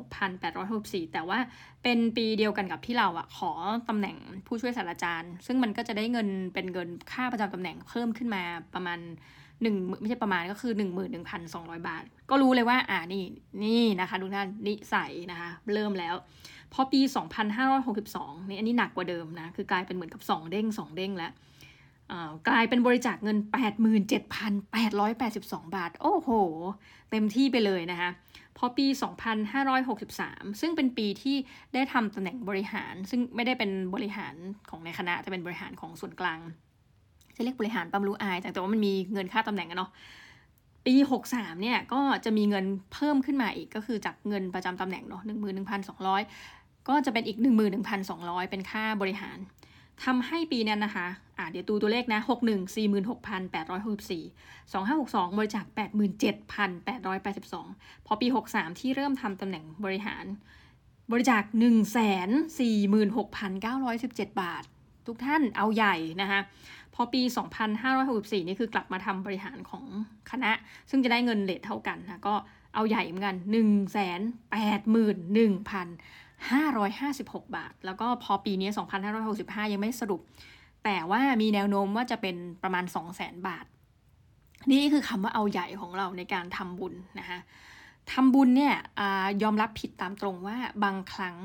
[0.00, 1.38] 46,864 แต่ว่า
[1.82, 3.52] เป็นปีเดียวกันกับที่เราอะขอ
[3.88, 8.42] ตำแหน่งผู้ช่วยศาสตราจารย์ ซึ่งมันก็จะได้เงินเป็นเงินค่าประจำตำแหน่งเพิ่มขึ้นมา
[8.74, 8.98] ประมาณ
[9.62, 13.24] หนึ่งไม่ใช่ประมาณก็คือหนึ่งหมื่นหนึ่งพันสองร้อยบาท ก็รู้เลยว่า อ่านี่
[13.64, 16.14] นี่นะคะทุกท่านนิสัยนะคะ เริ่มแล้ว
[16.72, 17.00] พอปี
[17.74, 21.32] 2562นี่อันนี้หนักกว่าเดิมนะ คือกลายเป็นเหมือนกับ 2 เด้ง 2 เด้งแล้ว
[22.48, 23.38] กลายเป็นบริจาคเงิน
[24.16, 26.30] 87,882 บาท โอ้โห
[27.10, 28.10] เต็มที่ไปเลยนะคะ
[28.62, 28.86] พอปี
[29.52, 31.36] 2563 ซึ่งเป็นปีที่
[31.74, 34.34] ได้ทำตำแหน่งบริหาร ซึ่งไม่ได้เป็นบริหาร
[34.70, 36.38] ของในคณะจะเป็นบริหารของส่วนกลาง
[37.36, 39.90] จะเรียกบริหารปั๊มรู้อายแต่ว่ามันมีเงินค่าตำแหน่งกันเนาะ
[40.86, 40.94] ปี
[41.28, 45.22] 63 เนี่ยก็จะมีเงินเพิ่มขึ้นมาอีกก็คือจากเงินประจำตำแหน่งเนาะ
[46.00, 47.38] 11,200ก็จะเป็นอีก
[47.94, 49.38] 11,200 เป็นค่าบริหาร
[50.04, 51.06] ทำให้ปีนั้นนะคะ
[51.38, 55.64] อ่าเดี๋ยวตูตัวเลขนะ 61 46,864 2562 บริจาค
[56.86, 60.24] 87,882 พอปี 63 ที่เริ่มทำตำแหน่งบริหาร
[61.12, 61.42] บริจาค
[63.02, 64.64] 146,917 บาท
[65.06, 66.40] ทุกท่านเอาใหญ่นะคะ
[66.94, 67.22] พอปี
[67.84, 69.84] 2564 นี่คือกลับมาทำบริหารของ
[70.30, 70.52] คณะ
[70.90, 72.34] ซึ่งจะได้เงินเลทเท่ากันนะก็
[72.74, 73.96] เอาใหญ่เหมือนกัน 1 8 1
[74.94, 75.90] 0 0 0
[76.48, 78.68] 556 บาท แล้วก็พอปีนี้
[79.20, 80.20] 2565 ยังไม่สรุป
[80.84, 82.84] แต่ว่ามีแนวโน้มว่าจะเป็นประมาณ
[83.16, 83.64] 200,000 บาท
[84.70, 87.38] นี่คือคำว่าเอาใหญ่ของเราในการทำบุญนะคะ
[88.12, 89.02] ทำบุญเนี่ยอ
[89.42, 91.36] ยอมรับผิดตามตรงว่าบางครั้ง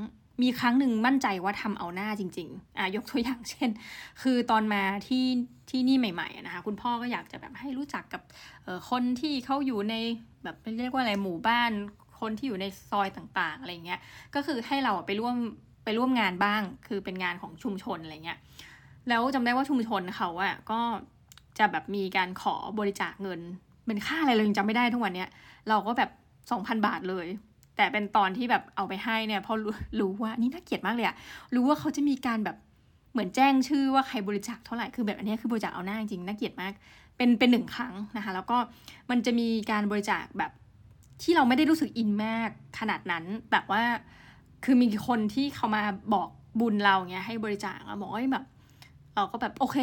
[0.41, 3.69] มีครั้งหนึ่งมั่นใจว่าทำเอาหน้าจริงๆอะยกตัวอย่างเช่น
[4.21, 5.25] คือตอนมาที่
[5.69, 8.21] ที่นี่ใหม่ๆนะคะคุณพ่อก็อยากจะแบบให้รู้จักกับ
[8.89, 9.95] คนที่เขาอยู่ใน
[10.43, 11.71] แบบเรียกว่าอะไรหมู่บ้าน
[12.19, 13.99] คนที่อยู่ในซอยต่างๆอะไรเงี้ย
[14.35, 15.35] ก็คือให้เราไปร่วม
[15.83, 18.39] ไปร่วมงานบ้าง คือเป็นงานของชุมชนอะไรเงี้ย
[19.09, 20.79] แล้วจำได้ว่าชุมชนเขาอะก็
[21.57, 23.39] จะแบบมีการขอบริจาคเงิน
[23.85, 25.29] เป็นค่าอะไรเลยจำไม่ได้ทุกวันเนี้ย
[25.69, 26.09] เราก็แบบ
[26.51, 27.27] สองพันบาทเลย
[27.75, 29.53] แต่เป็นตอนที่แบบเอาไปให้เนี่ยพอ
[29.99, 31.15] รู้ว่านี่น่าเกลียดมากเลยอะ
[31.55, 32.57] รู้ว่าเขาจะมีการแบบ
[33.11, 36.73] เหมือนแจ้งชื่อว่าใครบริจาคเท่าไหร่คือแบบอันนี้คือบริจาคเอาหน้าจริงน่าเกลียดมาก
[37.17, 38.57] เป็นเป็นหนึ่งครั้งนะคะ แล้วก็
[39.09, 40.51] มันจะมีการบริจาคแบบ
[41.21, 42.49] ที่เราไม่ได้รู้สึกอินมาก
[42.79, 43.81] ขนาดนั้น แต่ว่า
[44.63, 48.45] คือมีคนที่เขามาบอกบุญเราเงี้ยให้บริจาคบอกว่าแบบ
[49.15, 49.77] เราก็แบบโอเค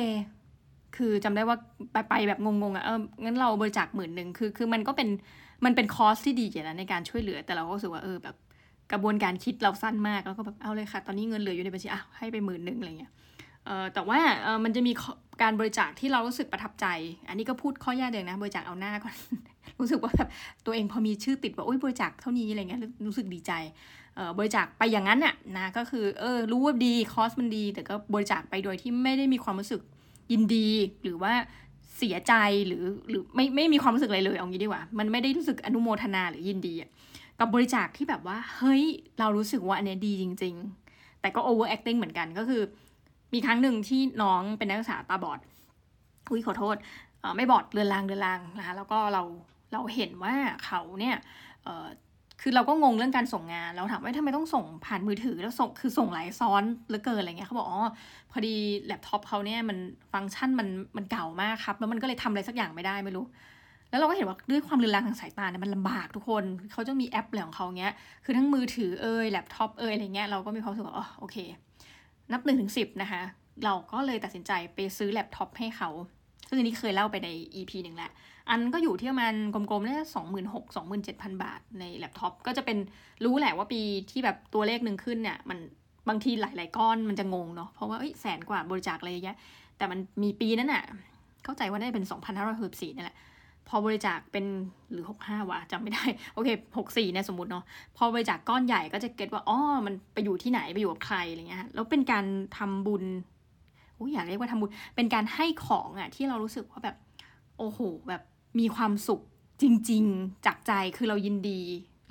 [0.96, 1.56] คือจำได้ว่า
[1.92, 5.08] ไปไปแบบงงๆอะ่ะเอองั้นเราบริจาคหมื่นหนึ่งคือ คือมันก็เป็น
[5.64, 8.36] มันเป็นคอสที่ดีอย่างนั้นในการช่วยเหลือ แต่เราก็รู้สึกว่าเออแบบ
[8.92, 13.12] กระบวนการคิดเราสั้นมากแล้วก็แบบเอาเลยค่ะ ตอนนี้เงินเหลืออยู่ในบัญชีอะให้ไปหมื่นหนึ่งอะไรเงี้ย
[13.94, 14.92] แต่ว่าเออมันจะมี
[15.42, 16.87] การบริจาคที่เรารู้สึกประทับใจ
[17.29, 19.14] อันนี้ก็พูดข้อยากเดิมนะ บริจาคเอาหน้าก่อน
[19.81, 20.29] รู้สึกว่าแบบ
[20.66, 23.53] ตัวเองพอมีชื่อติดว่าโอ้ยบริจาคเท่านี้อะไรเงี้ยรู้สึกดีใจ
[24.14, 29.81] เออบริจาคไปอย่างนั้นน่ะนะก็คือเออรู้ว่าดีคอสมันดี แต่ก็บริจาคไปโดยที่ไม่ได้มีความรู้สึก
[30.33, 30.68] ยินดี
[31.03, 31.33] หรือว่า
[31.96, 32.35] เสียใจ
[32.66, 36.75] หรือหรือไม่ไม่มีความรู้สึกอะไรเลยเอางี้ดีกว่า มันไม่ได้รู้สึกอนุโมทนาหรือยินดี
[37.38, 38.83] กับบริจาคที่แบบว่าเฮ้ย
[39.18, 40.55] เรารู้สึกว่าอันนี้ดีจริง
[40.88, 42.62] ๆ แต่ก็ over acting เหมือนกันก็คือ
[43.32, 45.40] มีครั้งหนึ่งที่น้องเป็นนักศึกษาตาบอด
[46.30, 46.76] อุ้ยขอโทษ
[47.36, 49.22] ไม่บอดเรือนรางเรือนรางนะคะแล้วก็เรา
[49.72, 51.16] เราเห็นว่าเขาเนี่ย
[52.40, 57.82] คือเราก็งงเรื่องการส่งงาน เราถามว่าทำไมต้องส่งผ่านมือถือแล้วส่งคือส่งหลายซ้อนเหลือเกินอะไรเงี้ยเขาบอกอ๋อ
[58.30, 58.54] พอดี
[58.86, 59.78] แล็ปท็อปเขาเนี่ยมัน
[60.12, 63.24] ฟังก์ชันมันมันเก่ามากครับ แล้วมันก็เลยทำอะไรสักอย่างไม่ได้ไม่รู้
[63.90, 67.92] แล้วเราก็เห็นว่าด้วยความเลือนรางทางสายตาเนี่ยมันลำบากทุกคนเขาจะมีแอปอะไรของเขาเงี้ย
[68.24, 71.36] คือทั้งมือถือเอ่ยแล็ปท็อปเอ่ยอะไรเงี้ยเราก็มีความรู้สึกว่าอ๋อโอเค
[72.32, 73.22] นับหนึ่งถึงสิบนะคะ
[73.64, 75.90] เราก็เลยตัดสินใจไปซื้อแล็ปท็อปให้เขา
[76.48, 78.12] ซึ่งอันนี้เคยเล่าไปใน EP หนึ่งแหละ
[78.50, 82.78] อันก็อยู่ที่ประมาณกลมๆน่าจะสองหมื่นหกสองหมื่นเจ็ดพันบาทในแล็ปท็อปก็จะเป็น
[83.24, 85.58] รู้แหละว่าปีที่แบบตัวเลขหนึ่งขึ้นเนี่ย มัน
[86.08, 89.36] บางทีหลาย ๆ ก้อนมันจะงงเนาะเพราะว่าแสนกว่าบริจาคอะไรเงี้ย
[89.76, 90.84] แต่มันมีปีนั้นอะ
[91.44, 93.16] เข้าใจว่าได้เป็นสองพันห้าร้อยหกสี่นี่แหละ
[93.68, 94.44] พอบริจาคเป็น
[94.92, 96.48] หรือหกห้าวะจำไม่ได้ โอเค
[96.79, 97.64] หกสี่เนี่ยสมมติเนาะ
[97.96, 102.25] พอบริจาคก้อนใหญ่ก็จะเก็ตว่าอ๋อมันไปอยู่ที่ไหนไปอยู่กับใครอะไรเงี้ยแล้วเป็นการ
[102.59, 103.05] ทำบุญ
[104.12, 106.96] อยากเรียกว่าทำบุญเป็นการให้ของอะที่เรารู้สึกว่าแบบ
[107.59, 108.22] โอ้โหแบบ
[108.59, 109.20] มีความสุข
[109.62, 111.61] จริง ๆ จากใจคือเรายินดี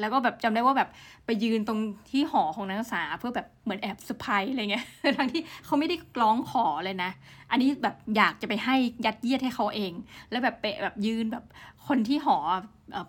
[0.01, 0.89] แล้วก็แบบจำได้ว่าแบบ
[1.25, 1.79] ไปยืนตรง
[2.11, 4.85] ที่หอของนักศึกษาเพื่อแบบเหมือนแอบสปายอะไรเงี้ย
[5.17, 7.11] ทั้งที่เขาไม่ได้ร้องขอเลยนะ
[7.51, 9.93] อันนี้แบบอยากจะไปให้ยัดเยียดให้เขาเอง
[10.31, 11.43] แล้วแบบไปแบบยืนแบบ
[11.87, 12.37] คนที่หอ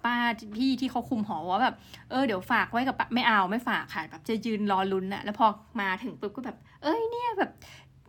[0.05, 0.17] ป้า
[0.57, 1.75] พี่ที่เขาคุมหอว่าแบบ
[2.11, 5.47] เออเดี๋ยวฝากไว้กับไม่เอาไม่ฝากค่ะแบบจะยืนรอลุ้นอะแล้วพอ
[5.81, 7.51] มาถึงปุ๊บก็แบบ เอ้ยเนี่ยแบบ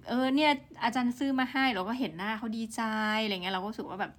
[0.09, 0.51] เออเนี่ย
[0.83, 2.81] อาจารย์ซื้อมาให้เราก็เห็นหน้าเขาดีใจ
[3.23, 4.11] อะไรเงี้ยเราก็รู้สึกว่าแบบ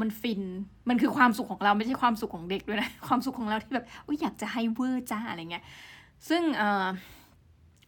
[0.00, 0.42] มันฟิน
[0.88, 3.86] มันคือความสุขของเราไม่ใช่ความสุขของเด็กด้วยนะ ความสุขของเราที่แบบ
[4.20, 5.64] อยากจะให้เวอร์จ้าอะไรเงี้ย
[6.28, 6.42] ซึ่ง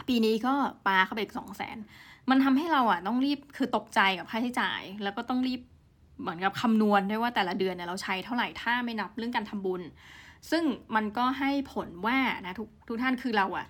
[0.09, 0.55] ปีนี้ก็
[0.87, 1.79] ปาเข้าไปอีกสองแสน
[2.31, 5.61] มันทำให้เราอะต้องรีบคือตกใจกับค่าใช้จ่าย แล้วก็ต้องรีบ
[6.21, 9.83] เหมือนกับคำนวณด้วยว่าแต่ละเดือนเนี่ยเราใช้เท่าไหร่ ถ้าไม่นับเรื่องการทำบุญ
[10.51, 13.67] ซึ่งมันก็ให้ผลว่านะทุกทุกท่านคือเราอะ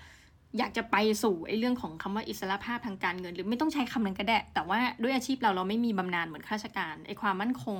[0.59, 7.79] อยากจะไปสู่ไอ้เรื่องของคำว่าอิสระภาพทางการเงิน หรือไม่ต้องใช้คำนั้นก็ได้ แต่ว่าด้วยอาชีพเราเราไม่มีบำนาญเหมือนข้าราชการไอ้ความมั่นคง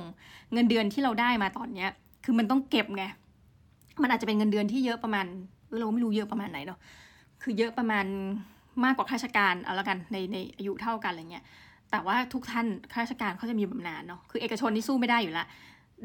[0.53, 1.89] เงินเดือนที่เราได้มาตอนเนี้ย
[2.25, 3.03] คือมันต้องเก็บไง
[4.01, 5.25] มันอาจจะเป็นเงินเดือนที่เยอะประมาณ
[5.79, 6.79] เราไม่รู้เยอะประมาณไหนเนาะ
[7.41, 8.05] คือเยอะประมาณ
[8.83, 11.45] มากกว่าข้าราชการเอาละกันในในอายุเท่ากันอะไรเงี้ย
[11.91, 15.45] แต่ว่าทุกท่านข้าราชการเขาจะมีบำนาญเนาะคือเอกชนที่สู้ไม่ได้อยู่ละ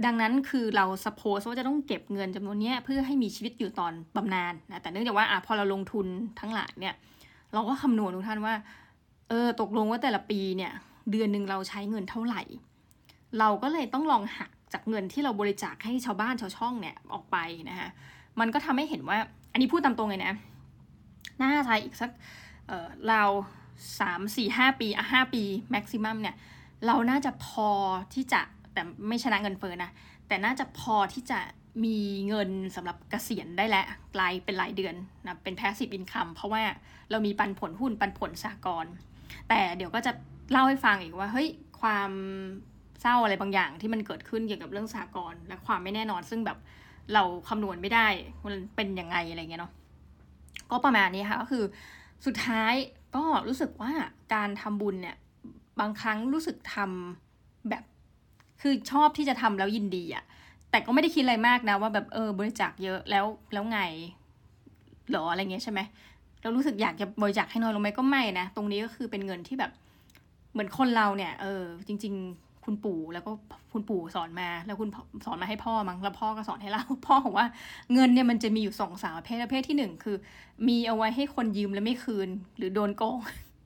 [0.04, 6.06] ดังนั้นคือเราสปอสว่าจะต้องเก็บเงินจำนวนนี้เพื่อให้มีชีวิตอยู่ตอนบำนาญนะแต่เนื่องจากว่าอพอเราลงทุน
[6.40, 6.94] ทั้งหลายเนี่ย
[7.52, 8.54] เราก็คำนวณทุกท่านว่า
[9.28, 10.72] เออตกลงว่าแต่ละปีเนี่ย
[11.10, 12.42] เดือนหนึ่งเราใช้เงินเท่าไหร่
[13.38, 17.36] เราก็เลยต้องลองหักจากเงินที่เราบริจาคให้ชาวบ้านชาวช่องเนี่ยออกไป
[17.70, 17.88] นะคะ
[18.40, 19.18] มันก็ทำให้เห็นว่า
[19.52, 20.32] อันนี้พูดตามตรงเลยนะ
[21.40, 22.10] น่าจะอีกสัก
[22.66, 23.22] เออเรา
[24.00, 26.36] สามสี่ห้าปีอะห้าปี maximum เนี่ย
[26.86, 27.70] เราน่าจะพอ
[28.14, 28.40] ที่จะ
[28.76, 29.90] แต่ไม่ชนะเงินเฟ้อนะ
[30.28, 31.38] แต่น่าจะพอที่จะ
[31.84, 33.86] มีเงินสำหรับเกษียณได้แล้ว
[34.20, 36.62] รายเป็นรายเดือนนะเป็น passive income เพราะว่า
[37.10, 38.86] เรามีปันผลหุ้นปันผลสากล
[39.48, 40.12] แต่เดี๋ยวก็จะ
[40.50, 41.48] เล่าให้ฟังอีกว่าเฮ้ย
[41.80, 42.10] ความ
[43.02, 46.58] เศร้าอะไรบางอย่างที่มันเกิดขึ้นเกี่ยวกับเรื่องสากลและความไม่แน่นอน ซึ่งแบบ
[47.14, 48.08] เราคำนวณไม่ได้
[48.44, 49.72] มันเป็นยังไงอะไรเงี้ยเนาะ
[50.70, 51.64] ก็ประมาณนี้ค่ะก็คือ
[52.26, 52.74] สุดท้าย
[53.16, 53.92] ก็รู้สึกว่า
[54.34, 55.16] การทำบุญเนี่ย
[55.80, 57.25] บางครั้งรู้สึกทำ
[58.60, 60.24] คือชอบที่จะทำแล้วยินดีอะ
[60.70, 63.80] แต่ก็ไม่ได้คิดอะไรมากนะว่าแบบเออบริจาคเยอะแล้วแล้วไง
[65.10, 65.80] หรออะไรเงี้ยใช่ไหม
[66.42, 69.70] เรารู้สึกอยากจะบริจาคให้น้อยลงไหมก็ไม่นะตรงนี้ก็คือเป็นเงินที่แบบ
[70.52, 73.32] เหมือนคนเราเนี่ย เออ จริง ๆ คุณปู่แล้วก็
[73.72, 74.88] คุณปู่สอนมา แล้วคุณ
[75.26, 77.46] สอนมาให้พ่อมั้งแล้วพ่อก็สอนให้เราพ่อบอกว่า
[77.94, 80.16] เงินเนี่ยมันจะมีอยู่สองสามประเภทประเภทที่หนึ่งคือ
[80.68, 83.18] มีเอาไว้ให้คนยืมแล้วไม่คืน หรือโดนโกง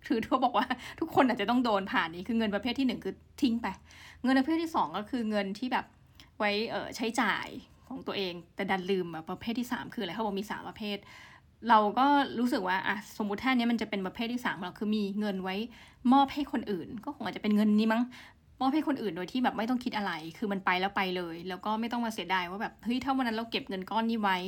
[0.07, 0.67] คือทั่วบอกว่า
[1.01, 3.67] ทุกคนอาจจะต้องโดนผ่านนี้คือเงินประเภทที่หนึ่งคือทิ้งไป
[4.25, 5.87] เงินประเภทที่สองก็คือเงินที่แบบ
[6.39, 7.47] ไว้เออใช้จ่าย
[7.87, 10.99] ของตัวเอง แต่ดันลืมแบบประเภทที่สามคืออะไรเขาบอกมีสามประเภท
[11.69, 12.07] เราก็
[12.39, 15.57] รู้สึกว่าอะสมมุติแท่นี้มันจะเป็นประเภทที่สามเราคือมีเงินไว้
[16.13, 18.03] มอบให้คนอื่น ก็คงอาจจะเป็นเงินนี้มั้ง
[18.61, 24.39] มอบให้คนอื่นโดยที่แบบไม่ต้องคิดอะไร คือมันไปแล้วไปเลย แล้วก็ไม่ต้องมาเสียดายว่าแบบเฮ้ยถ้าวันนั้นเราเก็บเงินก้อนนี้ไว้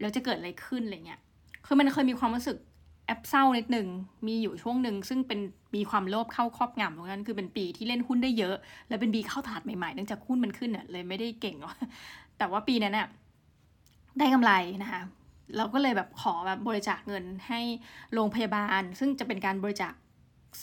[0.00, 1.20] แล้วจะเกิดอะไรขึ้นอะไรเงี้ย
[1.66, 2.56] คือมันเคยมีความรู้สึก
[3.06, 3.88] แอปเศร้านิดหนึ่ง
[4.26, 5.40] มีอยู่ช่วงหนึ่งซึ่งเป็น
[5.76, 8.56] มีความโลภเข้าครอบงำตรงนั้น คือเป็นปีที่เล่นหุ้นได้เยอะ
[8.88, 11.74] แล้วเป็นปีเข้าตลาดใหม่ๆเนื่องจากหุ้นมันขึ้นเน่ะเลยไม่ได้เก่งหรอก
[12.38, 13.06] แต่ว่าปีนั้นน่ะ
[14.18, 15.02] ได้กำไรนะคะ
[15.56, 17.60] เราก็เลยแบบขอแบบบริจาคเงินให้
[18.14, 19.92] โรงพยาบาล ซึ่งจะเป็นการบริจาค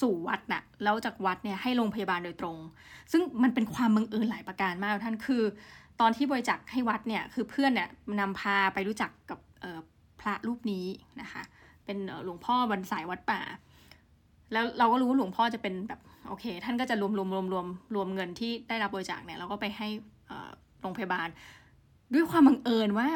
[0.01, 2.57] สู่วัดนะ่ะแล้วจากวัดเนี่ยให้โรงพยาบาลโดยตรง
[3.11, 5.43] ซึ่งมันเป็นความบังเอิญหลายประการมากท่านคือ
[5.99, 9.39] ตอนที่บริจาคให้วัดเนี่ยคือเพื่อนเนี่ยนำพาไปรู้จักกับ
[10.19, 10.85] พระรูปนี้
[11.21, 11.41] นะคะ
[11.85, 13.41] เป็นหลวงพ่อบรรสายวัดป่า
[14.53, 19.87] แล้วเราก็รู้ว่าหลวงพ่อจะเป็นแบบโอเค ท่านก็จะรวมรวมรวมรวมรวมเงินที่ได้รับบริจาคเนี่ยเราก็ไปให้
[20.81, 21.27] โรงพยาบาล
[22.13, 23.09] ด้วยความบังเอิญว่า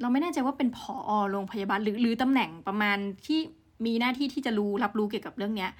[0.00, 3.40] เราไม่แน่ใจว่าเป็นผอโรงพยาบาลหรือหรือตำแหน่งประมาณที่
[3.86, 5.70] มีหน้าที่ที่จะรู้รับรู้เกี่ยวกับเรื่องเนี้ย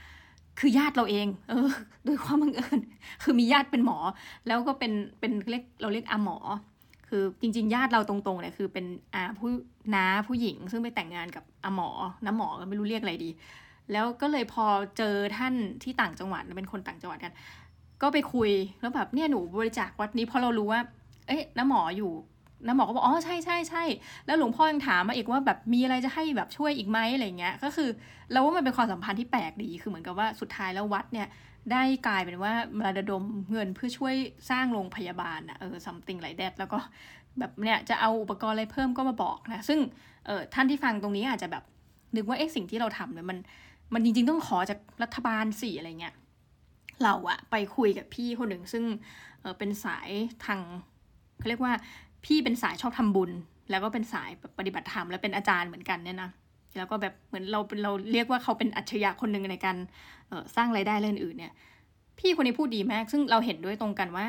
[0.58, 1.68] คือญาติเราเอง เออ
[2.06, 2.78] ด้วยความบังเอิญ
[3.22, 3.98] คือมีญาติเป็นหมอ
[4.46, 6.36] แล้วก็เป็น เป็นเรียกเราเรียกอาหมอ
[7.10, 9.48] คือจริง ๆ ญาติเราตรงๆเนี่ยคือเป็นอาผู้
[9.94, 11.88] น้าผู้หญิง ซึ่งไปแต่งงานกับอาหมอ
[12.26, 13.30] น้าหมอก็ไม่รู้เรียกอะไรดี
[13.92, 14.66] แล้วก็เลยพอ
[14.98, 17.32] เจอท่านที่ต่างจังหวัดเป็นคนต่างจังหวัดกัน
[18.02, 20.80] ก็ไปคุยแล้วแบบเนี่ยหนูบริจาควัดนี้เพราะเรารู้ว่า
[21.28, 22.12] เอ๊ะน้าหมออยู่
[22.66, 23.84] น้าหมอก็บอกอ๋อใช่ใช่ใช่
[24.26, 27.88] แล้วหลวงพ่อยังถามมาอีกว่าแบบมีอะไรจะให้แบบช่วยอีกไหมอะไรเงี้ย ก็คือ
[28.32, 31.28] เราว่ามันเป็นความสัมพันธ์ที่แปลกดีคือเหมือนกับว่าสุดท้ายแล้ววัดเนี่ย
[31.72, 32.52] ได้กลายเป็นว่า
[32.98, 34.14] ระดมเงินเพื่อช่วย
[34.50, 36.78] สร้างโรงพยาบาลอะเออ something like that แล้วก็
[37.38, 39.78] แบบเนี่ยจะเอาอุปกรณ์อะไรเพิ่มก็มาบอกนะ ซึ่ง
[40.26, 41.64] เออท่านที่ฟังตรงนี้อาจจะแบบ
[42.16, 43.38] นึกว่าเอ๊ะสิ่งที่เราทำเนี่ยมัน
[43.94, 46.14] มันจริงๆต้องขอจากรัฐบาลสี่อะไรเงี้ย
[47.02, 48.84] เราอะไปคุยกับพี่คนหนึ่งซึ่ง
[49.40, 50.08] เออเป็นสาย
[50.46, 50.60] ทาง
[51.38, 51.72] เขาเรียกว่า
[52.24, 53.30] พี่เป็นสายชอบทำบุญ
[53.70, 56.30] แล้วก็เป็นสายปฏิบัติธรรมและเป็นอาจารย์เหมือนกันเนี่ยนะ
[56.76, 59.76] แล้วก็แบบเหมือนเราเราเรียกว่าเขาเป็นอัจฉริยะคนหนึ่งในการ
[60.56, 61.52] สร้างไรายได้เรื่องอื่นเนี่ย
[62.18, 64.24] พี่คนนี้พูดดีมาก ซึ่งเราเห็นด้วยตรงกันว่า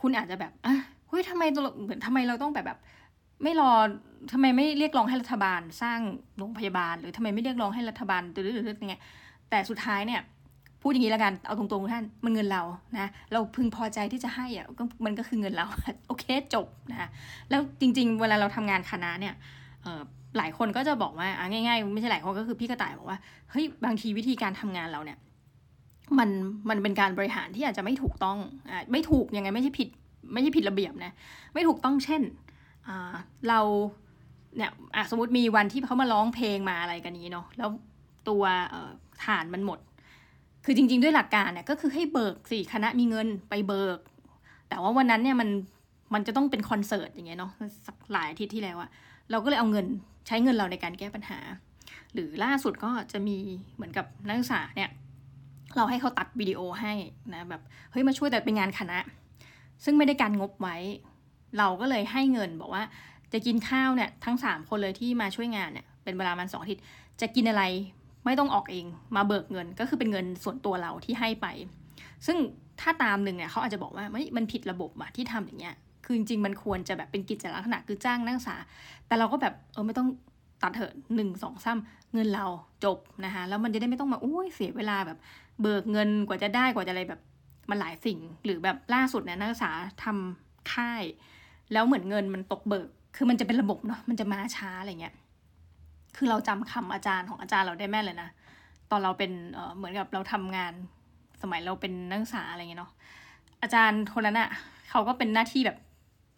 [0.00, 0.74] คุณอาจจะแบบอะ
[1.08, 1.42] เฮ้ยทำไม
[1.82, 2.78] เหมือนทำไมเราต้องแบบแบบ
[3.42, 3.70] ไม่รอ
[4.32, 5.98] ทำไมไม่เรียกร้องให้รัฐบาลสร้าง
[6.38, 8.94] โรงพยาบาล หรือทำไมไม่เรียกร้องให้รัฐบาลหรือหรือยังไง
[9.50, 10.20] แต่สุดท้ายเนี่ย
[10.82, 12.62] พูดอย่างนี้แล้วกันเอาตรงๆท่านมันเงินเรา
[12.98, 15.66] นะเราพึงพอใจที่จะให้อะก็มันก็คือเงินเรา
[16.08, 16.24] โอเค
[16.54, 17.08] จบนะ
[17.50, 19.34] แล้วจริง ๆ เวลาเราทำงานคณะเนี่ย
[20.36, 23.18] หลายคนก็จะบอกว่าอะง่ายๆ ไม่ใช่หลายคนก็คือพี่กระต่ายบอกว่า
[23.50, 25.18] เฮ้ยบางทีวิธีการทำงานเราเนี่ย
[26.18, 26.30] มัน
[26.68, 28.38] มันเป็นการบริหารที่อาจจะไม่ถูกต้อง
[28.70, 29.88] อ่าไม่ถูกยังไงไม่ใช่ผิด
[30.32, 31.12] ไม่ใช่ผิดระเบียบนะ
[31.54, 32.22] ไม่ถูกต้องเช่น
[32.88, 33.14] อ่า
[33.48, 33.60] เรา
[34.56, 34.70] เนี่ย
[35.10, 37.70] สมมติมีวันที่เขามาร้องเพลงมาอะไรกันนี้เนาะแล้ว
[38.28, 38.42] ตัว
[39.24, 39.78] ฐานมันหมด
[40.64, 43.98] คือจริง ๆ ด้วยหลักการเนี่ยก็คือให้เบิกสี่คณะมีเงินไปเบิก
[44.68, 45.48] แต่ว่าวันนั้นเนี่ยมัน
[46.14, 47.52] มันจะต้องเป็นคอนเสิร์ตอย่างเงี้ยเนาะ
[47.86, 48.90] สักหลายอาทิตย์ที่แล้วอะ
[49.30, 49.86] เราก็เลยเอาเงิน
[50.28, 51.38] ใช้เงินเราในการแก้ปัญหา
[52.14, 53.36] หรือล่าสุดก็จะมี
[53.74, 54.90] เหมือนกับนักศึกษาเนี่ย
[55.76, 56.92] เราให้เขาตัดวิดีโอให้
[57.34, 58.98] นะแบบเฮ้ยมาช่วยแต่เป็นงานคณะ
[59.84, 60.76] ซึ่งไม่ได้การงบไว้
[61.58, 62.84] เราก็เลยให้เงินบอกว่า
[63.32, 66.84] จะกินข้าวเนี่ยทั้งสามคนเลยที่มาช่วยงานเนี่ยเป็นเวลามันสองอาทิตย์
[67.20, 67.62] จะกินอะไร
[68.24, 71.46] ไม่ต้องออกเองมาเบิกเงินก็คือเป็นเงินส่วนตัวเราที่ให้ไป
[72.26, 72.36] ซึ่ง
[72.80, 75.74] ถ้าตามหนึ่งเนี่ยเขาอาจจะบอกว่าไม่มันผิดระบบอะที่ทำอย่างเงี้ย
[76.10, 78.56] คือจริงๆมันควรจะแบบเป็นกิจลักษณะคือจ้างนักศึกษา
[79.06, 80.08] แต่เราก็แบบเออไม่ต้อง
[80.62, 82.46] ตัดเถอะหนึ่งสองซ้ำเงินเรา
[82.84, 85.18] จบนะคะแล้วมันจะได้ไม่ต้องมาอุ้ยเสียเวลาแบบ
[85.60, 87.20] เบิกเงินกว่าจะได้กว่าจะอะไรแบบ
[87.70, 89.70] มันหลายสิ่งหรือแบบล่าสุดเนี่ยนักศึกษา
[90.04, 91.02] ทำค่าย
[91.72, 95.14] แล้วเหมือนเงินมันตกเบิก คือมันจะเป็นระบบเนาะมันจะมาช้าอะไรเงี้ย
[96.16, 98.28] คือเราจำคำอาจารย์ของอาจารย์เราได้แม่เลยนะ
[98.90, 100.72] ตอนเราเป็นเเหมือนกับเราทำงาน
[101.42, 102.92] สมัยเราเป็นนักศึกษาอะไรเงี้ยเนาะ
[103.62, 104.50] อาจารย์คนนั้นอะ
[104.90, 105.78] เขาก็เป็นหน้าที่แบบ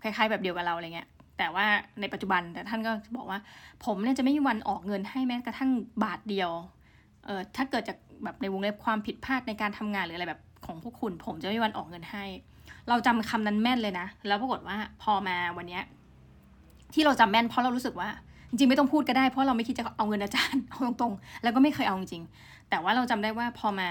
[0.03, 1.67] คล้ายๆแบบเดียวกับเราอะไรเงี้ยแต่ว่า
[2.01, 3.39] ในปัจจุบันแต่ท่านก็บอกว่า
[3.85, 5.71] ผมเนี่ยจะไม่มีวันออกเงินให้แม้กระทั่ง
[6.03, 6.51] บาทเดียว
[7.25, 12.25] เออถ้าเกิดจากแบบในวงเล็บความผิดพลาดในการทำงานหรืออะไรแบบของพวกคุณ ผมจะไม่มีวันออกเงินให้
[12.89, 15.83] เราจำคำนั้นแม่นเลยนะ แล้วปรากฏว่าพอมาวันเนี้ย
[16.95, 18.09] ที่เราจำแม่นเพราะเรารู้สึกว่า
[18.49, 22.23] จริงๆไม่ต้องพูดก็ได้เพราะเราไม่คิดจะเอาเงินอาจารย์เอาตรงๆ แล้วก็ไม่เคยเอาจริง
[22.71, 23.89] แต่ว่าเราจำได้ว่าพอมา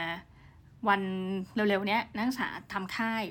[0.87, 1.01] วัน
[1.53, 3.23] เร็วๆเนี้ยนักศึกษาทำค่าย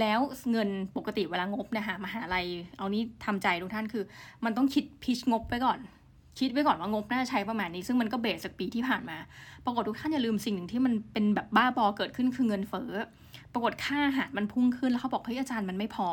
[0.00, 0.18] แล้ว
[0.50, 4.04] เงินปกติเวลางบเนี่ยค่ะมหาลัย เอานี้ทำใจทุกท่านคือ
[4.44, 5.78] มันต้องคิดพิชงบไว้ก่อน
[6.38, 9.18] คิดไว้ก่อนว่างบน่าจะใช้ประมาณนี้ ซึ่งมันก็เบสจากปีที่ผ่านมา
[9.64, 12.92] ปรากฏทุกท่านอย่าลืมสิ่งหนึ่งที่มันเป็นแบบบ้าบอเกิดขึ้นคือเงินเฟ้อ
[13.52, 16.08] ปรากฏค่าอาหารมันพุ่งขึ้นแล้วเขาบอกเฮ้ยอาจารย์มันไม่พอ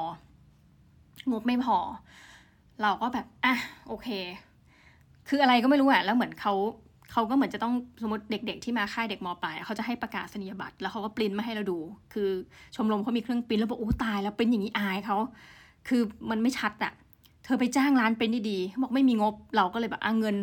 [1.32, 1.78] งบไม่พอ
[2.82, 3.56] เราก็แบบอะ
[3.88, 4.08] โอเค
[5.30, 6.54] คืออะไรก็ไม่รู้อะแล้วเหมือนเขา
[7.14, 11.80] เขาก็เหมือนจะต้องสมมติเด็ก ๆ ที่มาค่ายเด็กมปลายเขาจะให้ประกาศนียบัตร แล้วเขาก็ปริ้นมาให้เราดู
[12.14, 12.30] คือ
[12.76, 15.18] ชมรมเขามีเครื่องปริ้นแล้วบอกโอ้ตายแล้วเป็นอย่างนี้อายเขา
[15.88, 16.94] คือมันไม่ชัดอะ
[17.46, 20.36] เธอไปจ้างร้านเป็นดีๆบอกไม่มีงบเราก็เลยแบบอะเงิน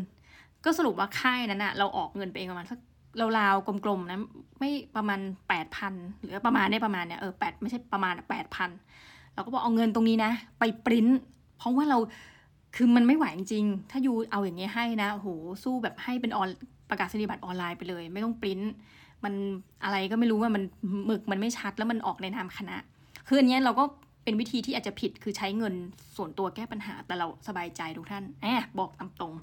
[0.65, 2.79] ก็สรุปว่าค่ายนั้นอะเราออกเงินไปเองประมาณสัก
[3.39, 4.21] ราวๆกลมๆนะ
[4.59, 8.71] ไม่ประมาณแปดพันหรือประมาณได้ประมาณเนี้ยเออแปดไม่ใช่ประมาณแปดพัน
[9.35, 11.07] เราก็บอกเอาเงินตรงนี้นะ ไปปริ้น
[11.59, 11.99] เพราะว่าเรา
[12.77, 15.29] คือมันไม่ไหวจริง ถ้ายูเอาอย่างเงี้ยให้นะโห
[15.63, 16.49] สู้แบบให้เป็นออน
[16.91, 18.61] ประกาศนียบัตรออนไลน์ไปเลย ไม่ต้องปริ้น
[19.25, 19.35] มัน
[19.85, 20.63] อะไรก็ไม่รู้ว่ามัน
[21.07, 22.77] หมึกมันไม่ชัดแล้วมันออกในนามคณะ
[23.29, 23.85] คืออันนี้เราก็
[24.25, 25.75] เป็นวิธีที่อาจจะผิดคือใช้เงิน
[26.17, 29.35] ส่วนตัวแก้ปัญหาแต่เราสบายใจทุกท่านแอบบอกตามตรง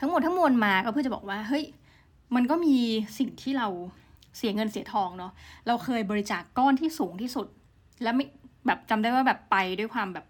[0.00, 1.64] ทั้งหมดทั้งมวลมาก็เพื่อจะบอกว่าเฮ้ย
[2.34, 2.76] มันก็มี
[3.18, 3.68] สิ่งที่เรา
[4.36, 5.32] เสียเงินเสียทองเนาะ
[5.66, 7.46] เราเคยบริจาคกก้อนที่สูงที่สุด
[8.02, 8.26] แล้วไม่
[8.66, 10.26] แบบจำได้ว่าแบบไปด้วยความแบบ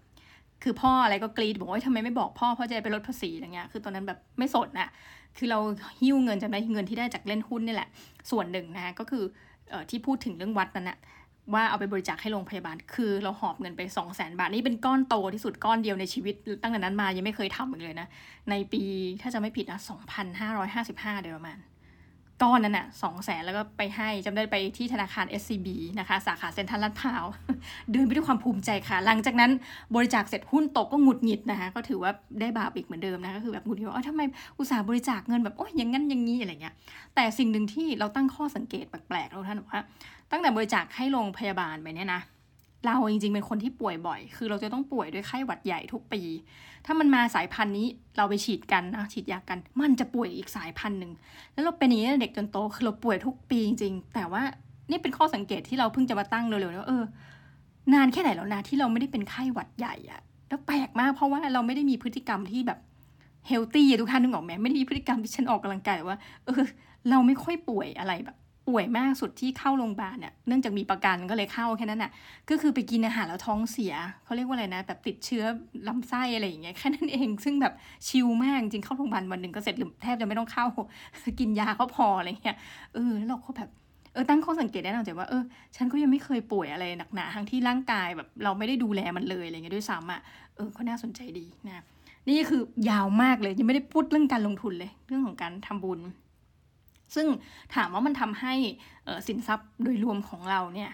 [0.63, 4.89] คือพ่ออะไรก็กรีดบอกว่าทำไมไม่บอกพ่อพ่อจะไปลดภาษีอย่างเงี้ยคือตอนนั้นแบบไม่สนนะ
[5.37, 5.59] คือเรา
[6.01, 7.89] หิ้วเงินจำได้เงินที่ได้จากเล่นหุ้นนี่แหละ
[8.31, 9.23] ส่วนหนึ่งนะก็คือ
[9.73, 10.97] อที่พูดถึงเรื่องวัดนั้นนะ
[11.53, 18.07] ว่าเอาไปบริจาคให้โรงพยาบาล คือเราหอบเงินไป 2 0 0แสนบาท นี่เป็นก้อนโตที่สุดก้อนเดียวในชีวิต ตั้งแต่นั้นมายังไม่เคยทำอีกเลยนะ
[18.49, 18.81] ในปี
[19.21, 19.79] ถ้าจะไม่ผิดนะ
[20.35, 21.57] 2,555 เดือนประมาณ
[22.43, 25.67] ก้อนนั้นอะสองแสนแล้วก็ไปให้จำได้ไปที่ธนาคาร SCB
[25.99, 27.25] นะคะ สาขาเซ็นทรัลลาดพร้าว
[27.91, 29.51] เดินไปด้วยความภูมิใจค่ะ หลังจากนั้น
[29.95, 34.21] บริจาคเสร็จหุ้นตกก็หงุดหงิดนะคะ ก็ถือว่าได้บาปอีกเหมือนเดิมนะก็คือแบบหงุดหงิดว่าทำไม
[34.57, 36.73] อุตส่าห์บริจาคเงินแบบโอ้ยอย่างงั้นอย่างนี้อะไรเงี้ย
[37.15, 39.81] แต่สิ่งหนึ่งที่เราตั้งข้อสังเกตแปลกๆเราท่านบอกว่า
[40.31, 42.21] ตั้งแต่บริจาคให้โรงพยาบาลไปเนี่ยนะ
[42.85, 46.21] เราจริงๆเป็นคนที่ป่วยบ่อย คือเราจะต้องป่วยด้วยไข้หวัดใหญ่ทุกปี
[46.85, 51.11] ถ้ามันมาสายพันธุ์นี้เราไปฉีดกันนะฉีดยากัน มันจะป่วยอีกสายพันธุ์หนึ่ง
[51.53, 54.43] แล้วเราเป็นอย่างนี้เด็กจนโต คือเราป่วยทุกปีจริงๆ แต่ว่า
[54.89, 57.03] นี่เป็นข้อสังเกตที่เราเพิ่งจะมาตั้งเร็วๆว่าเออ
[57.93, 62.79] นานแค่ไหนแล้วนะที่เราไม่ได้เป็นไข้หวัดใหญ่อะแล้วแปลกมากเพราะว่าเราไม่ได้มีพฤติกรรมที่แบบ
[63.47, 66.63] เฮลตี้ทุกท่านนึกออกไหมไม่ได้มีพฤติกรรมที่ฉันออกกำลังกายว่า เออ
[67.09, 68.37] เราไม่ค่อยป่วยอะไรแบบ
[68.69, 72.11] ป่วยมากสุดที่เข้าโรงพยาบาลเนี่ยเนื่องจากมีประกันก็เลยเข้าแค่นั้นน่ะ
[72.49, 73.93] ก็คือไปกินอาหารแล้วท้องเสีย
[74.23, 75.43] เขาเรียกว่าอะไรนะ แบบติดเชื้อ
[75.87, 77.73] ลำไส้อะไรอย่างเงี้ยแค่นั้นเอง ซึ่งแบบ
[78.07, 80.65] ชิลมากจริงเข้าโรงพยาบาลวันหนึ่งก็เสร็จหรือแทบจะไม่ต้องเข้า
[81.39, 82.57] กินยาก็พออะไรเงี้ย
[82.93, 83.69] เออแล้วเราก็แบบ
[84.13, 85.43] เออตั้งข้อสังเกตได้หน่อยว่าเออ
[85.75, 90.21] ฉันก็ยังไม่เคยป่วยอะไรหนักหนาทั้งที่ร่างกายแบบเราไม่ได้ดูแลมันเลยอะไรเงี้ยด้วยซ้ำอะ
[90.55, 91.83] เออก็น่าสนใจดีนะ
[92.27, 95.99] นี่คือยาวมากเลยยังไม่ได้พูดเรื่องการลงทุนเลย เรื่องของการทำบุญ
[97.15, 97.27] ซึ่ง
[97.75, 98.53] ถามว่ามันทำให้
[99.27, 100.91] สินทรัพย์โดยรวมของเราเนี่ย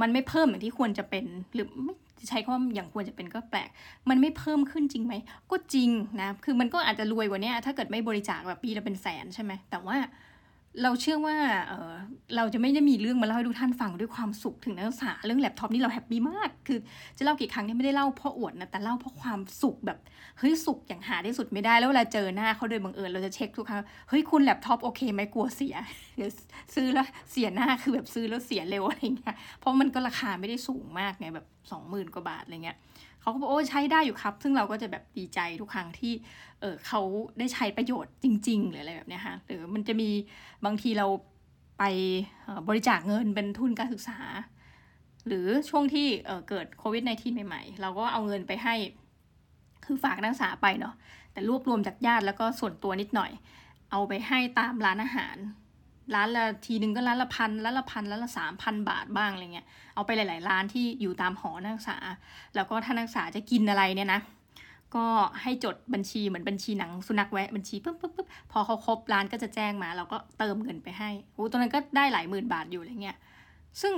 [0.00, 1.94] มันไม่เพิ่มอย่างที่ควรจะเป็นหรือไม่
[2.28, 3.68] ใช้คำว่าอย่างควรจะเป็นก็แปลก
[4.08, 5.14] มันไม่เพิ่มขึ้นจริงไหม
[5.50, 5.90] ก็จริง
[6.20, 9.96] นะ คือมันก็อาจจะรวยกว่านี้ถ้าเกิดไม่บริจาคแบบปีละเป็นแสนใช่ไหม แต่ว่า
[10.82, 11.36] เราเชื่อว่า
[11.68, 11.94] เออ
[12.36, 16.78] เราจะไม่ได้มีเรื่องมาเล่าให้ทุกท่านฟังด้วยความสุขถึงนักศึกษาเรื่องแล็ปท็อปนี่เรา happy มาก คือ
[17.18, 19.98] จะเล่ากี่ครั้งเนี่ยไม่ได้เล่าเพราะอวดนะแต่เล่าเพราะความสุขแบบ
[20.38, 25.76] เฮ้ยสุขอย่างหาที่สุดไม่ได้แล้วเวลาเจอหน้าเขาโดยบังเอิญเราจะเช็คทุกครั้งเฮ้ยคุณแล็ปท็อปโอเคไหมกลัวเสีย
[26.16, 26.30] เดี๋ยว
[26.74, 32.78] ซื้อแล้วเสียหน้าคือแบบซื้อแล้วเสียเร็วอะไรเงี้ยเพราะมันก็ราคาไม่ได้สูงมากไงแบบสองหมื่นกว่าบาทอะไรเงี้ย
[33.20, 36.12] เขาก็บอกโอ้ใช้ได้อยู่ครับ ซึ่งเราก็จะแบบดีใจทุกครั้งที่
[36.60, 37.00] เออเขา
[37.38, 40.10] ได้ใช้ประโยชน์จริง ๆ หรืออะไรแบบนี้ยฮะหรือมันจะมี
[40.64, 41.06] บางทีเรา
[41.78, 41.84] ไป
[42.68, 44.18] บริจาคเงินเป็นทุนการศึกษา
[45.26, 46.06] หรือช่วงที่
[46.48, 48.74] เกิดโควิด -19 ใหม่ๆ เราก็เอาเงินไปให้
[49.84, 50.94] คือฝากนักศึกษาไปเนาะ
[51.32, 53.30] แต่รวบรวมจากญาติแล้วก็ส่วนตัวนิดหน่อย
[53.90, 55.36] เอาไปให้ตามร้านอาหาร
[56.14, 61.96] ร้านละทีหนึ่งก็ร้านละพันร้านละพันร้านละสามพันบาทบ้างอะไรเงี้ยเอาไปหลาย ๆ ร้านที่อยู่ตามหอนักศึกษา
[62.54, 64.20] แล้วก็ถ้านักศึกษาจะกินอะไรเนี่ยนะ
[64.96, 65.06] ก็
[65.42, 73.16] ให้จดบัญชีเหมือนบัญชีหนังสุนัขแวะบัญชีปุ๊บปุ๊บปุ๊บพอเขาครบร้านก็จะแจ้งมา เราก็เติมเงินไปให้โอ้ตอนนั้นก็ได้หลายหมื่นบาทอยู่อะไรเงี้ย
[73.80, 73.94] ซึ่ง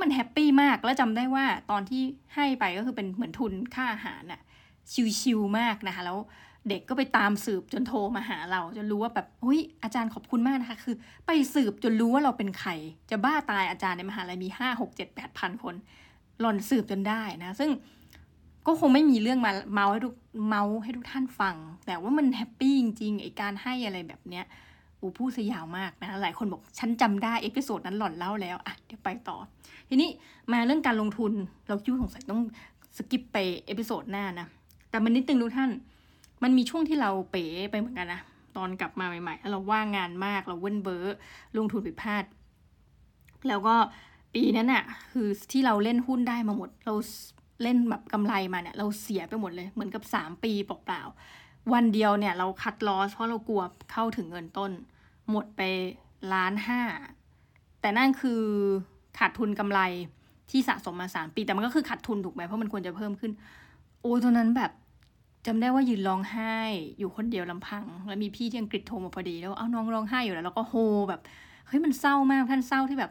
[0.00, 2.02] มันแฮปปี้มากแล้วจำได้ว่าตอนที่
[2.34, 4.40] ให้ไปก็คือเป็นเหมือนทุนค่าอาหารอะ
[5.20, 6.18] ชิวๆมากนะคะแล้ว
[6.68, 10.96] เด็กก็ไปตามสืบจนโทรมาหาเรา จนรู้ว่าแบบเฮ้ยอาจารย์ขอบคุณมากนะคะคือ
[11.26, 12.70] ไปสืบจนรู้ว่าเราเป็นใคร
[13.10, 15.74] จะบ้าตายอาจารย์ในมหาลัยมีห้าหกเจ็ดแปดพันคน
[16.40, 17.70] หล่อนสืบจนได้นะ ซึ่ง
[18.66, 20.14] ก็คงไม่มีเรื่องมาเมาท์ให้ทุก
[20.48, 21.56] เมาท์ให้ทุกท่านฟัง
[21.86, 24.44] แต่ว่ามัน happy จริงๆไอการให้อะไรแบบเนี้ย
[25.00, 29.36] อูพูดซะยาวมากนะหลายคนบอกฉันจำได้ episode นั้นหล่อนเล่าแล้วอะเดี๋ยวไปต่อ
[29.88, 30.08] ทีนี้
[30.52, 31.32] มาเรื่องการลงทุน
[31.68, 32.40] เราคิดสงสัยต้อง
[32.96, 34.46] skip ไป episode หน้านะ
[34.90, 35.70] แต่มันนิดนึงทุกท่าน
[36.42, 38.20] มันมีช่วงที่เราเป๋ไปเหมือนกันนะ
[38.56, 41.16] ตอนกลับมาใหม่ๆแล้วเราว่างงานมากเราเว้นเบอร์
[41.56, 42.24] ลงทุนผิดพลาด
[43.48, 43.74] แล้วก็
[44.34, 46.94] ปีนั้นอะคือที่เราเล่นหุ้นได้มาหมด เรา
[47.62, 53.62] เล่นแบบกำไรมาเนี่ยเราเสียไปหมดเลยเหมือนกับสามปีเปล่าๆวันเดียวเนี่ยเราคัดลอสเพราะเรากลัว
[53.92, 54.70] เข้าถึงเงินต้น
[55.30, 55.60] หมดไป
[56.32, 56.80] ล้านห้า
[57.80, 58.42] แต่นั่นคือ
[59.18, 59.80] ขาดทุนกำไร
[60.50, 63.32] ที่สะสมมาสามปีแต่มันก็คือขาดทุนถูกไหมเพราะมันควรจะเพิ่มขึ้น
[64.00, 64.70] โอ้ตอนนั้นแบบ
[65.46, 66.54] จำได้ว่ายืนร้องไห้
[66.98, 70.74] อยู่คนเดียวลำพัง แล้วมีพี่ที่อังกฤษโทรมาพอดีแล้วเอาน้องร้องไห้อยู่แล้วแล้วก็โฮ
[71.08, 71.20] แบบ
[71.66, 73.10] เฮ้ยมันเศร้ามากท่านเศร้าที่แบบ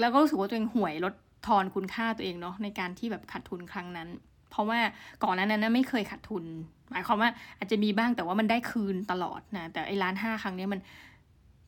[0.00, 1.14] แล้วก็รู้สึกว่าตัวเองห่วยลด
[1.46, 4.08] ทอนคุณค่าตัวเองเนาะในการที่แบบขาดทุนครั้งนั้น
[4.50, 4.78] เพราะว่า
[5.22, 6.44] ก่อนนั้นนั้นไม่เคยขาดทุน
[6.90, 10.80] หมายความว่าอาจจะมีบ้างแต่ว่ามันได้คืนตลอดนะแต่ไอ้ล้านห้าครั้งนี้มัน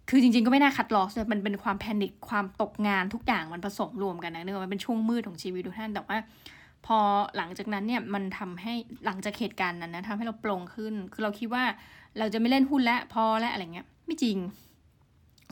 [0.08, 6.16] คือจริงๆก็ไม่น่าคัดลอสมันเป็นความแพนิคความตกงานทุกอย่างมันผสมรวมกันนะเนื่องมันเป็นช่วงมืดของชีวิตทุกท่านแต่ว่า
[6.86, 6.98] พอ
[7.36, 8.72] หลังจากนั้นเนี่ยมันทำให้
[9.04, 11.64] หลังจากเหตุการณ์นั้นนะทำให้เราปลงขึ้น คือเราคิดว่า
[12.18, 14.36] เราจะไม่เล่นหุ้นแล้วพอแล้วอะไรเงี้ย ไม่จริง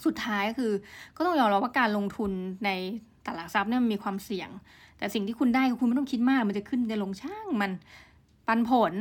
[0.05, 0.73] สุดท้ายคือ
[1.17, 2.33] ก็ต้องยอมรับว่าการลงทุน
[2.67, 2.71] ใน
[3.27, 4.51] ตลาดทรัพย์เนี่ยมันมีความเสี่ยง
[4.99, 7.73] แต่สิ่งที่คุณได้คือคุณไม่ต้องคิดมาก มันจะขึ้นจะลงช่างมัน
[8.47, 8.95] ปันผล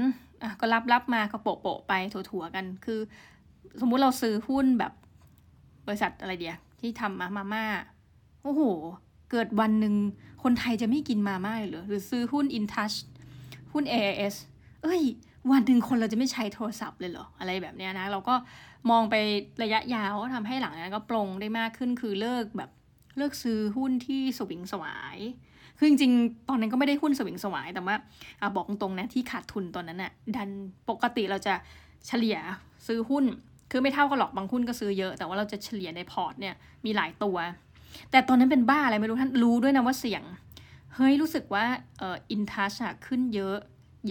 [0.44, 3.00] อะก็รับรับมาก็โปะโปะไปถั่วๆกัน คือ
[3.82, 4.94] สมมุติเราซื้อหุ้นแบบ
[5.88, 7.66] บริษัทอะไรเดียที่ทำมามาม่า
[8.44, 8.62] โอ้โห
[9.32, 9.96] เกิดวันหนึ่ง
[10.44, 12.96] คนไทยจะไม่กินมาม่าเลยหรือหรือซื้อหุ้น InTouch
[13.74, 14.36] หุ้น AIS
[14.84, 15.02] เอ้ย
[15.52, 18.36] วันหนึ่งคนเราจะไม่ใช้โทรศัพท์เลยเหรอ อะไรแบบนี้นะ เราก็
[18.90, 19.16] มองไป
[19.64, 22.70] ระยะยาวก็ทำให้หลังนั้นก็ปรงได้มากขึ้นคือเลิกแบบ
[23.18, 25.18] เลือกซื้อหุ้นที่สวิงสวาย
[25.78, 27.96] คือจริงๆ ตอนนั้นก็ไม่ได้หุ้นสวิงสวาย แต่ว่า
[28.42, 30.50] อบอกตรงๆนะที่ขาดทุนตอนนั้นอะ่ะ ดัน
[30.90, 31.54] ปกติเราจะ
[32.08, 32.38] เฉลี่ย
[32.88, 33.26] ซื้อหุ้น
[33.72, 36.56] คือไม่เท่ากันหรอกบางหุ้นก็ซื้อเยอะ แต่ว่าเราจะเฉลี่ยในพอร์ตเนี่ย
[36.86, 37.38] มีหลายตัว
[38.12, 40.24] แต่ตอนนั้นเป็นบ้าอะไรไม่รู้ท่านรู้ด้วยนะว่าเสี่ยง
[40.96, 41.66] เฮ้ยรู้สึกว่า
[42.00, 43.58] เอออินทัชอะขึ้นเยอะ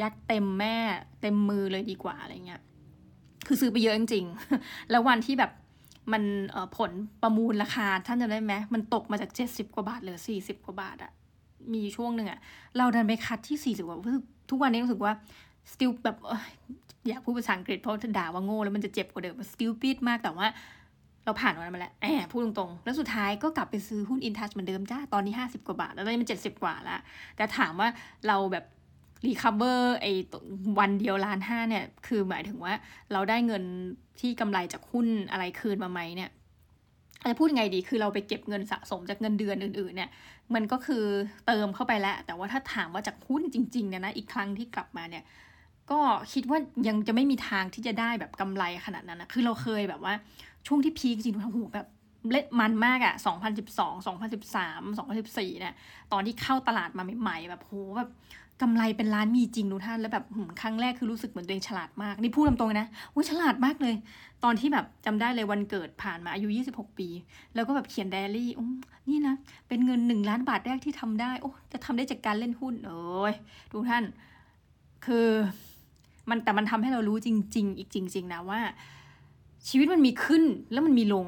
[0.01, 0.77] ยัดเต็มแม่
[1.21, 2.61] เต็มมือเลยดีกว่าอะไรเงี้ย
[3.47, 5.51] คือซื้อไปเยอะจริงๆ แล้ววันที่แบบ
[6.13, 6.23] มัน
[6.77, 6.91] ผล
[7.23, 11.13] ประมูลราคาท่านจำได้ไหมมันตกมาจากเจ็ดสิบกว่าบาทเหลือสี่สิบกว่าบาทอะ
[11.75, 12.39] มีช่วงหนึ่งอะ
[12.77, 13.99] เราดันไปคัดที่สี่สิบกว่า
[14.51, 15.13] ทุกวันนี้รู้สึกว่า
[15.73, 16.17] still แบบ
[17.09, 20.47] อยากพูดภาษาอังกฤษเพราะด่าว่าโง่แล้วมันจะเจ็บกว่าเดิม stupid มากแต่ว่า
[21.25, 27.01] เราผ่านวันมาแล้วแอบพูดตรงๆ แล้วสุดท้ายก็กลับไปซื้อหุ้นอินทัชเหมือนเดิมจ้า ตอนนี้ห้าสิบกว่าบาท แล้วตอนนี้มันเจ็ดสิบกว่าแล้ว
[27.37, 27.89] แต่ถามว่า
[28.29, 28.65] เราแบบ
[29.27, 30.13] recover ไอ้
[30.79, 32.75] วันเดียวล้านห้าเนี่ย คือหมายถึงว่า
[33.13, 33.63] เราได้เงิน
[34.21, 36.31] ที่กำไรจากหุ้นอะไรคืนมาไหมเนี่ย
[37.31, 40.11] จะพูดไงดี คือเราไปเก็บเงินสะสมจากเงินเดือนอื่นๆ เนี่ย
[40.55, 41.05] มันก็คือ
[41.47, 45.25] เติมเข้าไปแล้ว แต่ว่าถ้าถามว่าจากหุ้นจริงๆ เนี่ยนะ อีกครั้งที่กลับมาเนี่ย
[45.91, 46.01] ก็
[46.33, 46.59] คิดว่า
[46.89, 50.15] ยังจะไม่มีทางที่จะได้แบบกำไรขนาดนั้นนะ คือเราเคยแบบว่า
[50.67, 51.87] ช่วงที่พีคจริงๆโอ้โหแบบ
[52.31, 53.15] เละมันมากอะ
[53.65, 55.75] 2012 2013 2014เนี่ย
[56.13, 58.11] ตอนที่เข้าตลาดมาใหม่ๆ แบบโหแบบ
[58.63, 60.25] กำไรเป็นล้านมีจริงทุกท่าน แล้วแบบ
[60.61, 63.95] ครั้งแรกคือรู้สึกเหมือนตัวเองฉลาดมาก นี่พูดตรงๆนะโอ้ฉลาดมากเลย
[64.45, 67.09] ตอนที่แบบจำได้เลยวันเกิดผ่านมาอายุ 26 ปี
[67.55, 68.67] แล้วก็แบบเขียนไดอารี่อ้
[69.09, 69.35] นี่นะ
[69.69, 73.33] เป็นเงินหนึ่งล้านบาทแรกที่ทำได้ โอ้จะทำได้จากการเล่นหุ้นเอ้ย
[73.73, 74.05] ทุกท่าน
[75.07, 75.29] คือ
[76.29, 78.61] มันแต่มันทำให้เรารู้จริง ๆ อีกจริง ๆ นะว่า
[79.69, 80.43] ชีวิตมันมีขึ้น
[80.73, 81.27] แล้วมันมีลง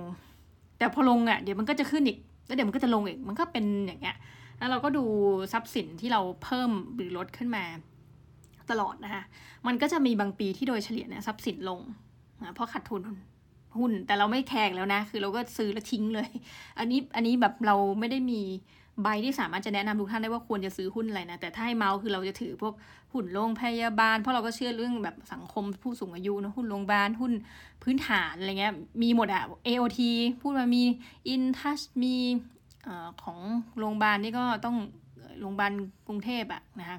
[0.78, 4.16] แต่พอลงอะ่ะเดี๋ยวมันก็จะขึ้นอีก แล้วเดี๋ยวมันก็จะลงอีก มันก็เป็นอย่างเงี้ย
[4.58, 5.04] แล้วเราก็ดู
[5.52, 7.64] ทรัพย์สินที่เราเพิ่มหรือลดขึ้นมา
[8.70, 9.22] ตลอดนะคะ
[9.66, 11.80] มันก็จะมีบางปีที่โดยเฉลี่ยเนี่ยทรัพย์สินลง
[12.42, 13.02] นะเพราะขาดทุน
[13.78, 16.28] หุ้น แต่เราไม่แคร์แล้วนะ คือเราก็ซื้อแล้วทิ้งเลย
[16.78, 18.40] อันนี้อันนี้แบบเราไม่ได้มี
[19.02, 22.74] ใบที่สามารถจะแนะนำทุกท่านได้ว่าควรจะซื้อหุ้นอะไรนะ แต่ถ้าให้เมาส์คือเราจะถือพวก
[23.12, 27.32] หุ้นโรงพยาบาล เพราะเราก็เชื่อเรื่องแบบสังคมผู้สูงอายุนะหุ้นโรงพยาบาลหุ้น
[27.82, 30.00] พื้นฐานอะไรเงี้ยมีหมดอะ AOT
[30.40, 30.82] พูดมามี
[31.34, 32.16] InTouch มี
[33.22, 33.38] ของ
[33.78, 34.76] โรงพยาบาลนี่ก็ต้อง
[35.40, 35.72] โรงพยาบาล
[36.06, 36.98] กรุงเทพอะนะคะ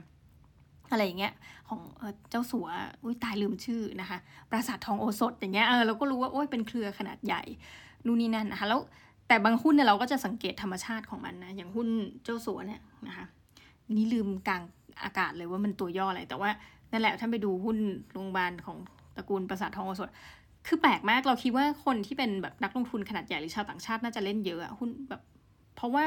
[0.91, 1.33] อะไรอย่างเงี้ย
[1.69, 1.81] ของ
[2.29, 2.67] เจ้าสัว
[3.03, 4.17] อุ้ยตายลืมชื่อนะคะ
[4.49, 7.43] ปราสาททองโอสถอย่างเงี้ยเออเราก็รู้ว่าโอ้ยเป็นเครือขนาดใหญ่
[8.05, 8.79] นู่นนี่นั่นนะคะแล้ว
[9.27, 11.87] แต่บางหุ้นเนี่ยเราก็จะสังเกตธรรมชาติของมันนะ อย่างหุ้น
[12.23, 13.25] เจ้าสัวเนี่ยนะคะ
[13.91, 14.61] นี่ลืมกลาง
[15.03, 16.49] อากาศเลยว่ามันตัวย่ออะไร แต่ว่า
[16.91, 17.77] นั่นแหละท่านไปดูหุ้น
[18.13, 18.77] โรงพยาบาลของ
[19.15, 20.09] ตระกูลปราสาททองโอสถ
[20.67, 25.21] คือแปลกมากเราคิดว่าคนที่เป็นแบบนักลงทุนขนาดใหญ่หรือชาวต่างชาติน่าจะเล่นเยอะหุ้นแบบ
[25.75, 26.03] เพราะว่า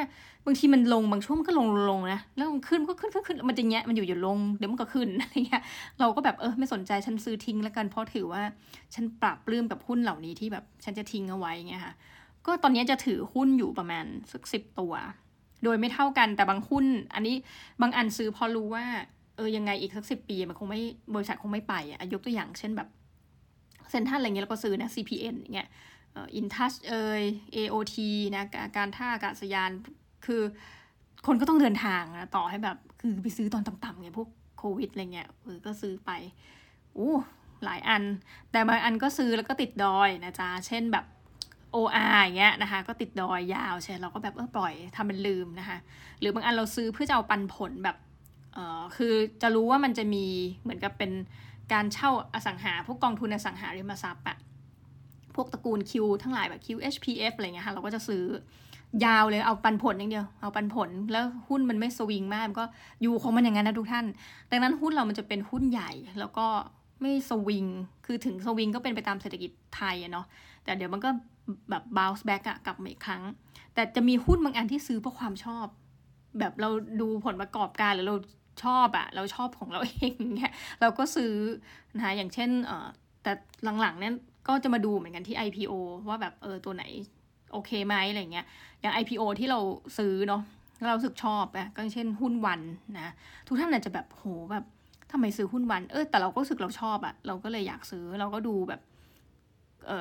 [0.46, 5.62] บางทีมันลงบางช่วงมันก็ลงลงนะแล้วมันขึ้นก็ขึ้นขึ้นขึ้นมันจะแงะมันอยู่อยู่ลงเดี๋ยวมันก็ขึ้นอะไรเงี้ย
[6.00, 8.42] เราก็แบบเออไม่สนใจฉันซื้อทิ้งแล้วกันเพราะถือว่า
[8.94, 11.94] ฉันปรับปลื้มกับหุ้นเหล่านี้ที่แบบฉันจะทิ้งเอาไว้เงี้ยค่ะ
[12.50, 14.92] ก็ตอนนี้จะถือหุ้นอยู่ประมาณสักสิบตัว
[15.64, 17.36] โดยไม่เท่ากันแต่บางหุ้น อันนี้
[17.80, 18.84] บางอันซื้อพอรู้ว่า
[19.36, 20.82] เออยังไงอีกสักสิบปีมันคงไม่
[21.14, 22.88] บริษัทคงไม่ไปอะยกตัวอย่างเช่นแบบ
[23.90, 25.68] เซ็นทันอะไรเงี้ยเราก็ซื้อนะ CPN อย่างเงี้ย
[26.34, 27.22] อินทัชเอย
[27.56, 27.96] AOT
[28.36, 28.44] นะ
[28.76, 29.70] การท่าอากาศยาน
[30.26, 30.42] คือ
[31.26, 34.28] คนก็ต้องเดินทางนะต่อให้แบบคือไปซื้อตอนต่ำๆไงพวก
[34.58, 36.10] โควิดอะไรเงี้ยเออก็ซื้อไป
[36.94, 37.12] โอ้
[37.64, 38.02] หลายอัน
[38.50, 41.04] แต่บางอันก็ซื้อแล้วก็ติดดอยนะจ๊ะ เช่นแบบ
[41.76, 45.78] OR อย่างเงี้ยนะคะ ก็ติดดอยยาวใช่เราก็แบบเออปล่อยทำเป็นลืมนะคะ
[46.20, 47.96] หรือบางอันเราซื้อเพื่อจะเอาปันผลแบบ
[48.54, 50.26] เออคือจะรู้ว่ามันจะมี
[50.62, 51.12] เหมือนกับเป็น
[51.72, 54.36] การเช่าอสังหา พวกกองทุนอสังหาริมทรัพย์อะ
[55.34, 55.92] พวกตระกูล Q
[56.22, 58.24] ทั้งหลายแบบ QHPF อะไรเงี้ยค่ะเราก็จะซื้อ
[59.04, 62.66] ยาวเลยเอาปันผลอย่างเดียว เอาปันผลแล้วหุ้นมันไม่สวิงมากมันก็
[63.02, 64.06] อยู่ของมันอย่างนั้นนะทุกท่าน
[64.50, 66.46] ดังนั้นหุ้นเรามันจะเป็นหุ้นใหญ่แล้วก็
[67.00, 67.66] ไม่สวิง
[68.06, 70.26] คือถึงสวิงก็เป็นไปตามเศรษฐกิจไทยอะเนาะ
[70.64, 71.10] แต่เดี๋ยวมันก็
[71.70, 73.22] แบบ bounce back อะกลับมาอีกครั้ง
[73.74, 75.66] แต่จะมีหุ้นบางอันที่ซื้อเพราะความชอบ
[76.38, 76.70] แบบเรา
[77.00, 78.16] ดูผลประกอบการหรือเรา
[78.64, 81.32] ชอบอะเราชอบของเราเองเงี้ยเราก็ซื้อ
[81.96, 82.88] นะคะอย่างเช่นเออ
[83.22, 83.32] แต่
[83.80, 84.14] หลังๆเนี่ย
[84.48, 85.72] ก็จะมาดูเหมือนกันที่ IPO
[86.08, 86.84] ว่าแบบเออตัวไหน
[87.52, 88.46] โอเคไหมอะไรเงี้ย
[88.80, 89.60] อย่าง IPO ที่เรา
[89.98, 90.42] ซื้อเนาะ
[90.88, 92.60] เราสึกชอบอะก็เช่นหุ้นวัน
[92.98, 93.12] นะ
[93.46, 94.64] ทุกท่านอาจจะแบบโหแบบ
[95.12, 98.80] ทำไมซื้อหุ้นวัน เออแต่เราก็รู้สึกเราชอบอะเราก็เลยอยากซื้อเราก็ดูแบบ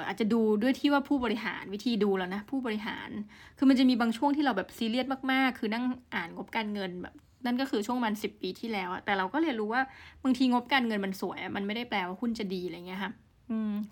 [0.07, 3.09] อาจจะดูด้วยที่ว่าผู้บริหารวิธีดูแล้วนะผู้บริหาร
[3.57, 5.83] คือมันจะมีบางช่วงที่เราแบบซีเรียสมากๆ คือนั่ง
[6.15, 7.15] อ่านงบการเงินแบบ
[7.45, 9.81] นั่นก็คือช่วงมันสิบปีที่แล้วอะแต่เราก็เรียนรู้ว่า
[10.23, 13.11] บางทีงบการเงินมันสวยมันไม่ได้แปลว่าหุ้นจะดีอะไรเงี้ยค่ะ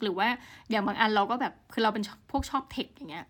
[0.02, 0.28] หรือว่า
[0.70, 3.26] อย่างบางอันเราก็แบบคือเราเป็นพวกชอบเทคอย่างเงี้ย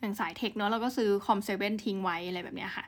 [0.00, 2.84] อย่างสายเทคเนาะเราก็ซื้อคอมเซเว่นทิ้งไว้อะไรแบบเนี้ยค่ะ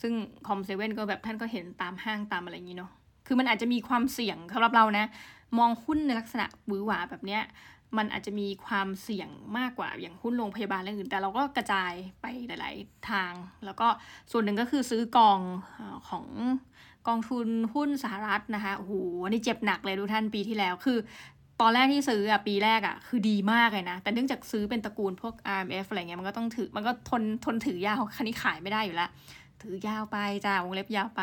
[0.00, 0.12] ซึ่ง
[0.46, 2.90] คอมเซเว่นก็แบบท่านก็เห็นตามห้างตามอะไรอย่างนี้เนาะ
[3.26, 5.06] คือมันอาจจะมีความเสี่ยงสำหรับเรานะ
[5.58, 7.42] มองหุ้นในลักษณะหวือหวาแบบเนี้ย
[7.96, 9.28] มันอาจจะมีความเสี่ยง
[9.58, 13.32] มากกว่าอย่างหุ้นโรงพยาบาลอะไรอื่น แต่เราก็กระจายไปหลาย ๆ ทาง
[13.64, 13.88] แล้วก็
[14.32, 15.40] ส่วนหนึ่งก็คือซื้อกอง
[16.08, 16.26] ของ
[17.08, 18.92] กองทุนหุ้นสหรัฐนะคะโอ้โห
[19.30, 20.98] นี่เจ็บหนักเลยทุกท่านปีที่แล้วคือ
[21.60, 29.10] ตอนแรกที่ซื้ออะปีแรกอะคือดีมากเลยนะ แต่เนื่องจากซื้อเป็นตระกูลพวก RMF อะไรเงี้ยมันก็ต้องถือมันก็ทนทนถือยาวคันนี้ขายไม่ได้อยู่แล้ว
[29.62, 31.22] ถือยาวไปจ้าวงเล็บยาวไป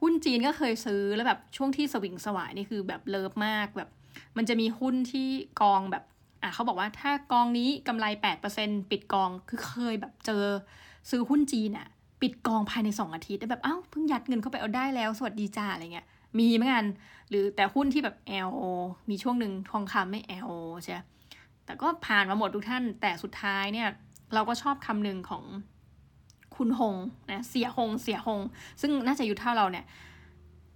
[0.00, 3.90] หุ้นจีนก็เคยซื้อแล้วแบบช่วงที่สวิงสวายนี่คือแบบเลิฟมากแบบ
[4.36, 5.28] มันจะมีหุ้นที่
[5.60, 6.04] กองแบบ
[6.42, 8.06] อะเขาบอกว่าถ้ากองนี้กำไร
[8.48, 10.44] 8%ปิดกองคือเคยแบบเจอ
[11.10, 11.88] ซื้อหุ้นจีนอะ
[12.22, 16.06] ปิดกองภายใน 2 อาทิตย์แบบเอ้าเพิ่งยัดเงินเข้าไปเอาได้แล้ว สวัสดีจ้าอะไรเงี้ย
[16.38, 16.86] มีเหมือนกัน
[17.28, 18.16] หรือแต่หุ้นที่แบบ
[18.48, 18.62] LO
[19.10, 20.52] มีช่วงหนึ่งทองคำไม่ LO
[20.82, 20.92] ใช่
[21.64, 23.88] แต่ก็ผ่านมาหมดทุกท่าน แต่สุดท้ายเนี่ย
[24.34, 25.44] เราก็ชอบคำหนึ่งของ
[26.56, 26.96] คุณหง
[27.30, 28.40] นะเสียหงเสียหง
[28.80, 29.84] ซึ่งน่าจะอยู่เท่าเราเนี่ย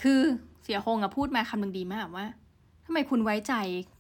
[0.02, 0.20] คือ
[0.62, 2.26] เสียหงอะพูดมาคำหนึ่งดีมากว่า
[2.86, 3.54] ทำไมคุณไว้ใจ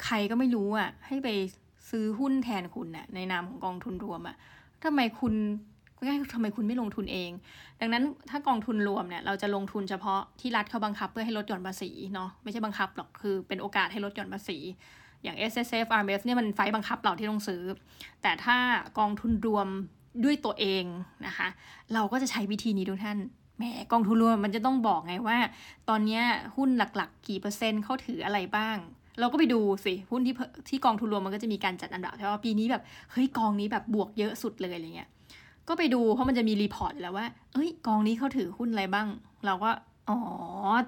[0.04, 1.28] ใครก็ไม่รู้อะให้ไป
[1.90, 4.36] ซื้อหุ้นแทนคุณน่ะ ในนามของกองทุนรวมอะ่ะ
[4.84, 5.34] ทำไมคุณ
[6.06, 7.30] ง่ายทำไมคุณไม่ลงทุนเอง
[7.80, 14.58] ดังนั้นถ้ากองทุนรวมเนี่ยเราจะลงทุนเฉพาะที่รัฐเขาบังคับเพื่อให้ลดหย่อนภาษีเนาะไม่ใช่บังคับหรอกคือเป็นโอกาสให้ลดหย่อนภาษี
[15.22, 17.62] อย่าง S S F R M F เนี่ยมันไฟบังคับเราที่ต้องซื้อ
[18.22, 18.56] แต่ถ้า
[18.98, 19.68] กองทุนรวม
[20.24, 20.84] ด้วยตัวเอง
[21.26, 21.48] นะคะ
[21.94, 23.18] เราก็จะใช้วิธีนี้ทุกท่าน
[23.56, 25.38] แหมกองทุนรวมมันจะต้องบอกไงว่า
[25.88, 26.20] ตอนนี้
[26.56, 28.76] หุ้นหลักๆ กี่เปอร์เซ็นต์เขาถืออะไรบ้าง
[29.20, 30.34] เราก็ไปดูสิหุ้นที่
[30.68, 32.82] ที่กองทุนรวมมันก็จะมีการจัดอันดับใช่ไหมปีนี้แบบ
[33.12, 35.08] เฮ้ยกองนี้แบบบวกเยอะสุดเลยอะไรเงี้ย
[35.68, 39.06] ก็ไปดูเพราะมันจะมีรีพอร์ตแล้วว่า เอ้ย กองนี้เขาถือหุ้นอะไรบ้าง
[39.46, 39.70] เราก็
[40.08, 40.18] อ๋อ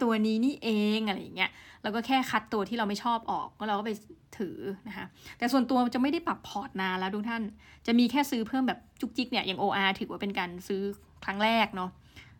[0.03, 1.51] ตัวนี้นี่เองอะไรอย่างเงี้ย
[1.83, 3.93] เราก็แค่คัดตัวที่เราไม่ชอบออกก็เราก็ไป
[4.39, 4.59] ถือ
[4.89, 5.07] นะคะ
[5.39, 7.43] แต่ส่วนตัวจะไม่ได้ปรับพอร์ตนานแล้วทุกท่าน
[7.87, 10.83] จะมีแค่ซื้อเพิ่มแบบจุกจิกเนี่ยอย่าง OR ถือว่าเป็นการซื้อ
[11.25, 11.91] ครั้งแรกเนาะ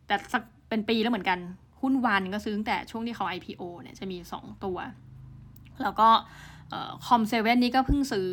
[0.07, 1.39] แต่สักเป็นปีแล้วเหมือนกัน
[1.83, 4.79] หุ้น ONE ก็ซื้อตั้งแต่ช่วงที่เขา IPO เนี่ยจะมี 2 ตัว
[5.83, 6.09] แล้วก็
[7.07, 8.29] COM7นี้ก็เพิ่งซื้อ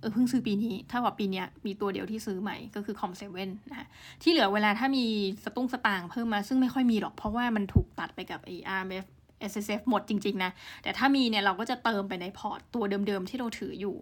[0.00, 3.86] เออเพิ่งซื้อปีนี้ ถ้าว่าปีนี้มีตัวเดียวที่ซื้อใหม่ก็คือ COM7นะ
[4.22, 5.04] ที่เหลือเวลาถ้ามี
[5.44, 9.04] สตุ้งสตางค์เพิ่มมาซึ่งไม่ค่อยมีหรอกเพราะว่ามันถูกตัดไปกับไอ้ RMF
[9.50, 10.50] S S F หมดจริง ๆ นะ
[10.82, 13.96] แต่ถ้ามีเนี่ยเราก็จะเติมไปในพอร์ตตัวเดิมๆที่เราถืออยู่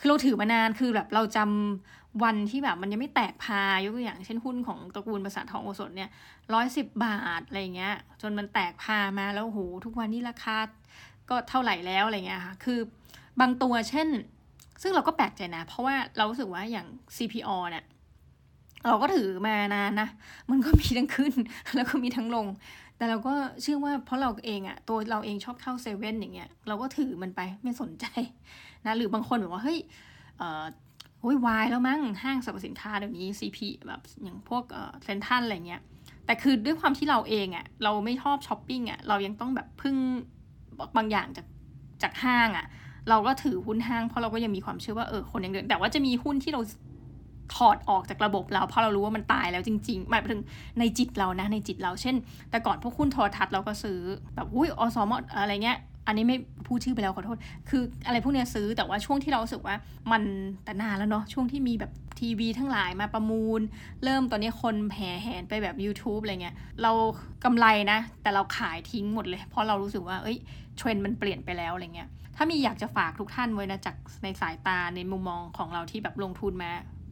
[0.00, 6.10] คือเราถือมานานคือแบบเราจำ วันที่แบบมันยังไม่แตกพายกตัวอย่างเช่นหุ้นของตระกูลประสาททองโอสถเนี่ย
[6.52, 10.58] ร้อยสิบบาทอะไรเงี้ย จนมันแตกพามาแล้วโหทุกวันนี้ราคา
[11.28, 12.78] ก็เท่าไหร่แล้วอะไรเงี้ยค่ะ คือ
[13.40, 14.08] บางตัวเช่น
[14.82, 16.86] ซึ่งเราก็แปลกใจนะ เพราะว่าเรารู้สึกว่าอย่าง
[17.16, 17.84] CPO เนี่ย
[18.86, 20.08] เราก็ถือมานานนะ
[20.50, 21.34] มันก็มีทั้งขึ้น
[21.74, 22.46] แล้วก็มีทั้งลง
[22.96, 28.06] แต่เราก็เชื่อว่าเพราะเราเองอะตัวเราเองชอบเข้าเซเว่นอย่างเงี้ย เราก็ถือมันไปไม่สนใจ
[28.86, 29.78] นะ หรือบางคนแบบว่าเฮ้ย
[30.38, 34.64] เโอ้ยวายแล้วมั้งห้างสรรพสินค้าเดี๋ยวนี้ CP แบบอย่างพวก
[35.04, 35.80] เซนทันอะไรเงี้ย
[36.26, 39.96] แต่คือด้วยความที่เราเองอะเราไม่ชอบช้อปปิ้งอะเรายังต้องแบบพึ่ง
[40.96, 41.46] บางอย่างจาก
[42.02, 42.66] จากห้างอะ
[43.08, 46.60] เราก็ถือหุ้นห้างเพราะเราก็ยังมีความเชื่อว่าเออคนยังเดินแต่ว่าจะมีหุ้นที่เรา
[47.56, 50.40] ถอดออกจากระบบเราเพราะเรารู้ว่ามันตายแล้วจริงๆหมายถึง
[50.78, 52.16] ในจิตเรานะในจิตเราเช่น
[52.50, 53.98] แต่ก่อนพวกหุ้นโทรทัศน์เราก็ซื้อ
[54.34, 56.36] แบบอุ้ยอสมอะไรเงี้ย อันนี้ไม่
[56.66, 57.38] พูดชื่อไปแล้วขอโทษ
[57.68, 59.76] คืออะไรพวกนี้ซื้อแต่ว่าช่วงที่เราสึกว่า
[60.12, 60.22] มัน
[60.64, 63.60] แต่นานแล้วเนาะช่วงที่มีแบบทีวีทั้งหลายมาประมูล
[64.04, 66.92] เริ่มตอนนี้คนแห่แหนไปแบบ YouTube อะไรเงี้ยเรา
[67.44, 70.36] กำไรนะ แต่เราขายทิ้งหมดเลย เพราะเรารู้สึกว่าเอ้ย
[70.76, 76.70] เทรนด์มันเปลี่ยนไปแล้วอะไรเงี้ยถ้ามีอยากจะฝากทุกท่านไว้นะจากในสายตาในมุมมองของเราที่แบบลงทุนมา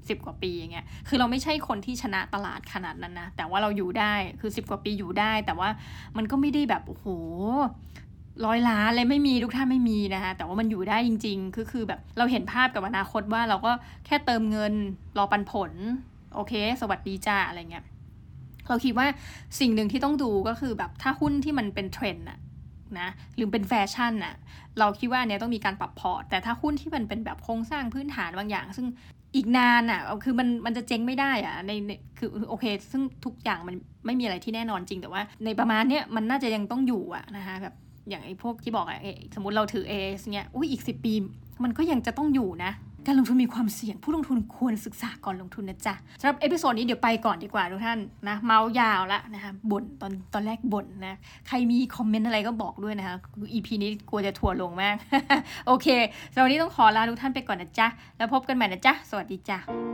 [0.09, 5.69] สิบกว่าปีอย่างเงี้ย คือเราไม่ใช่คนที่ชนะตลาดขนาดนั้นนะ แต่ว่าเราอยู่ได้ คือสิบกว่าปีอยู่ได้ แต่ว่า
[6.17, 7.07] มันก็ไม่ได้แบบ โอ้โห
[8.45, 13.73] ร้อยล้านเลยไม่มีทุกท่านไม่มีนะคะแต่ว่ามันอยู่ได้จริง ๆ คือคือแบบเราเห็นภาพกับอนาคตว่าเราก็
[14.07, 14.75] แค่เติมเงิน
[15.19, 15.73] รอปันผล
[16.35, 17.85] โอเค สวัสดีจ้าอะไรเงี้ย
[18.69, 19.07] เราคิดว่า
[19.61, 22.39] สิ่งหนึ่งที่ต้องดูก็คือแบบถ้าหุ้นที่มันเป็นเทรนด์อะ
[22.99, 24.35] นะหรือเป็นแฟชั่นน่ะ
[24.79, 28.87] เราคิดว่าเนี้ยต้องมีการปรับพอร์ตแต่ถ้าหุ้นที่มันเป็นแบบโครงสร้างพื้นฐานบางอย่าง ซึ่ง
[29.37, 31.73] อีกนานอะคือมันมันจะเจ๊งไม่ได้อะใน
[32.19, 33.75] คือโอเค ซึ่งทุกอย่างมัน
[34.07, 37.75] ไม่มีอะไรที่แน่นอนจริงแต่ว่า ในประมาณเนี้ยมันน่าจะยังต้องอยู่อะนะคะแบบ
[38.09, 38.99] อย่างไอ้พวกที่บอกอะ
[39.35, 41.15] สมมติเราถือ AIS เนี้ยอุ้ยอีกสิบปี
[41.63, 42.73] มันก็ยังจะต้องอยู่นะ
[43.07, 47.99] การลงทุนมีความเสี่ยง ผู้ลงทุนควรศึกษาก่อนลงทุนนะจ๊ะสำหรับ episode นี้เดี๋ยวไปก่อนดีกว่าทุกท่าน
[48.29, 51.17] นะเมาส์ยาวละนะคะบ่นตอนตอนแรกบ่นนะ
[51.49, 53.17] ใครมีคอมเมนต์อะไรก็บอกด้วยนะคะ
[53.53, 54.95] อีพีนี้กลัวจะทัวลงมาก
[55.67, 55.87] โอเค
[56.33, 57.87] สำหรับวันนี้ต้องขอลาทุกท่านไปก่อนนะจ๊ะ
[58.17, 59.94] แล้วพบกันใหม่นะจ๊ะสวัสดีจ้ะ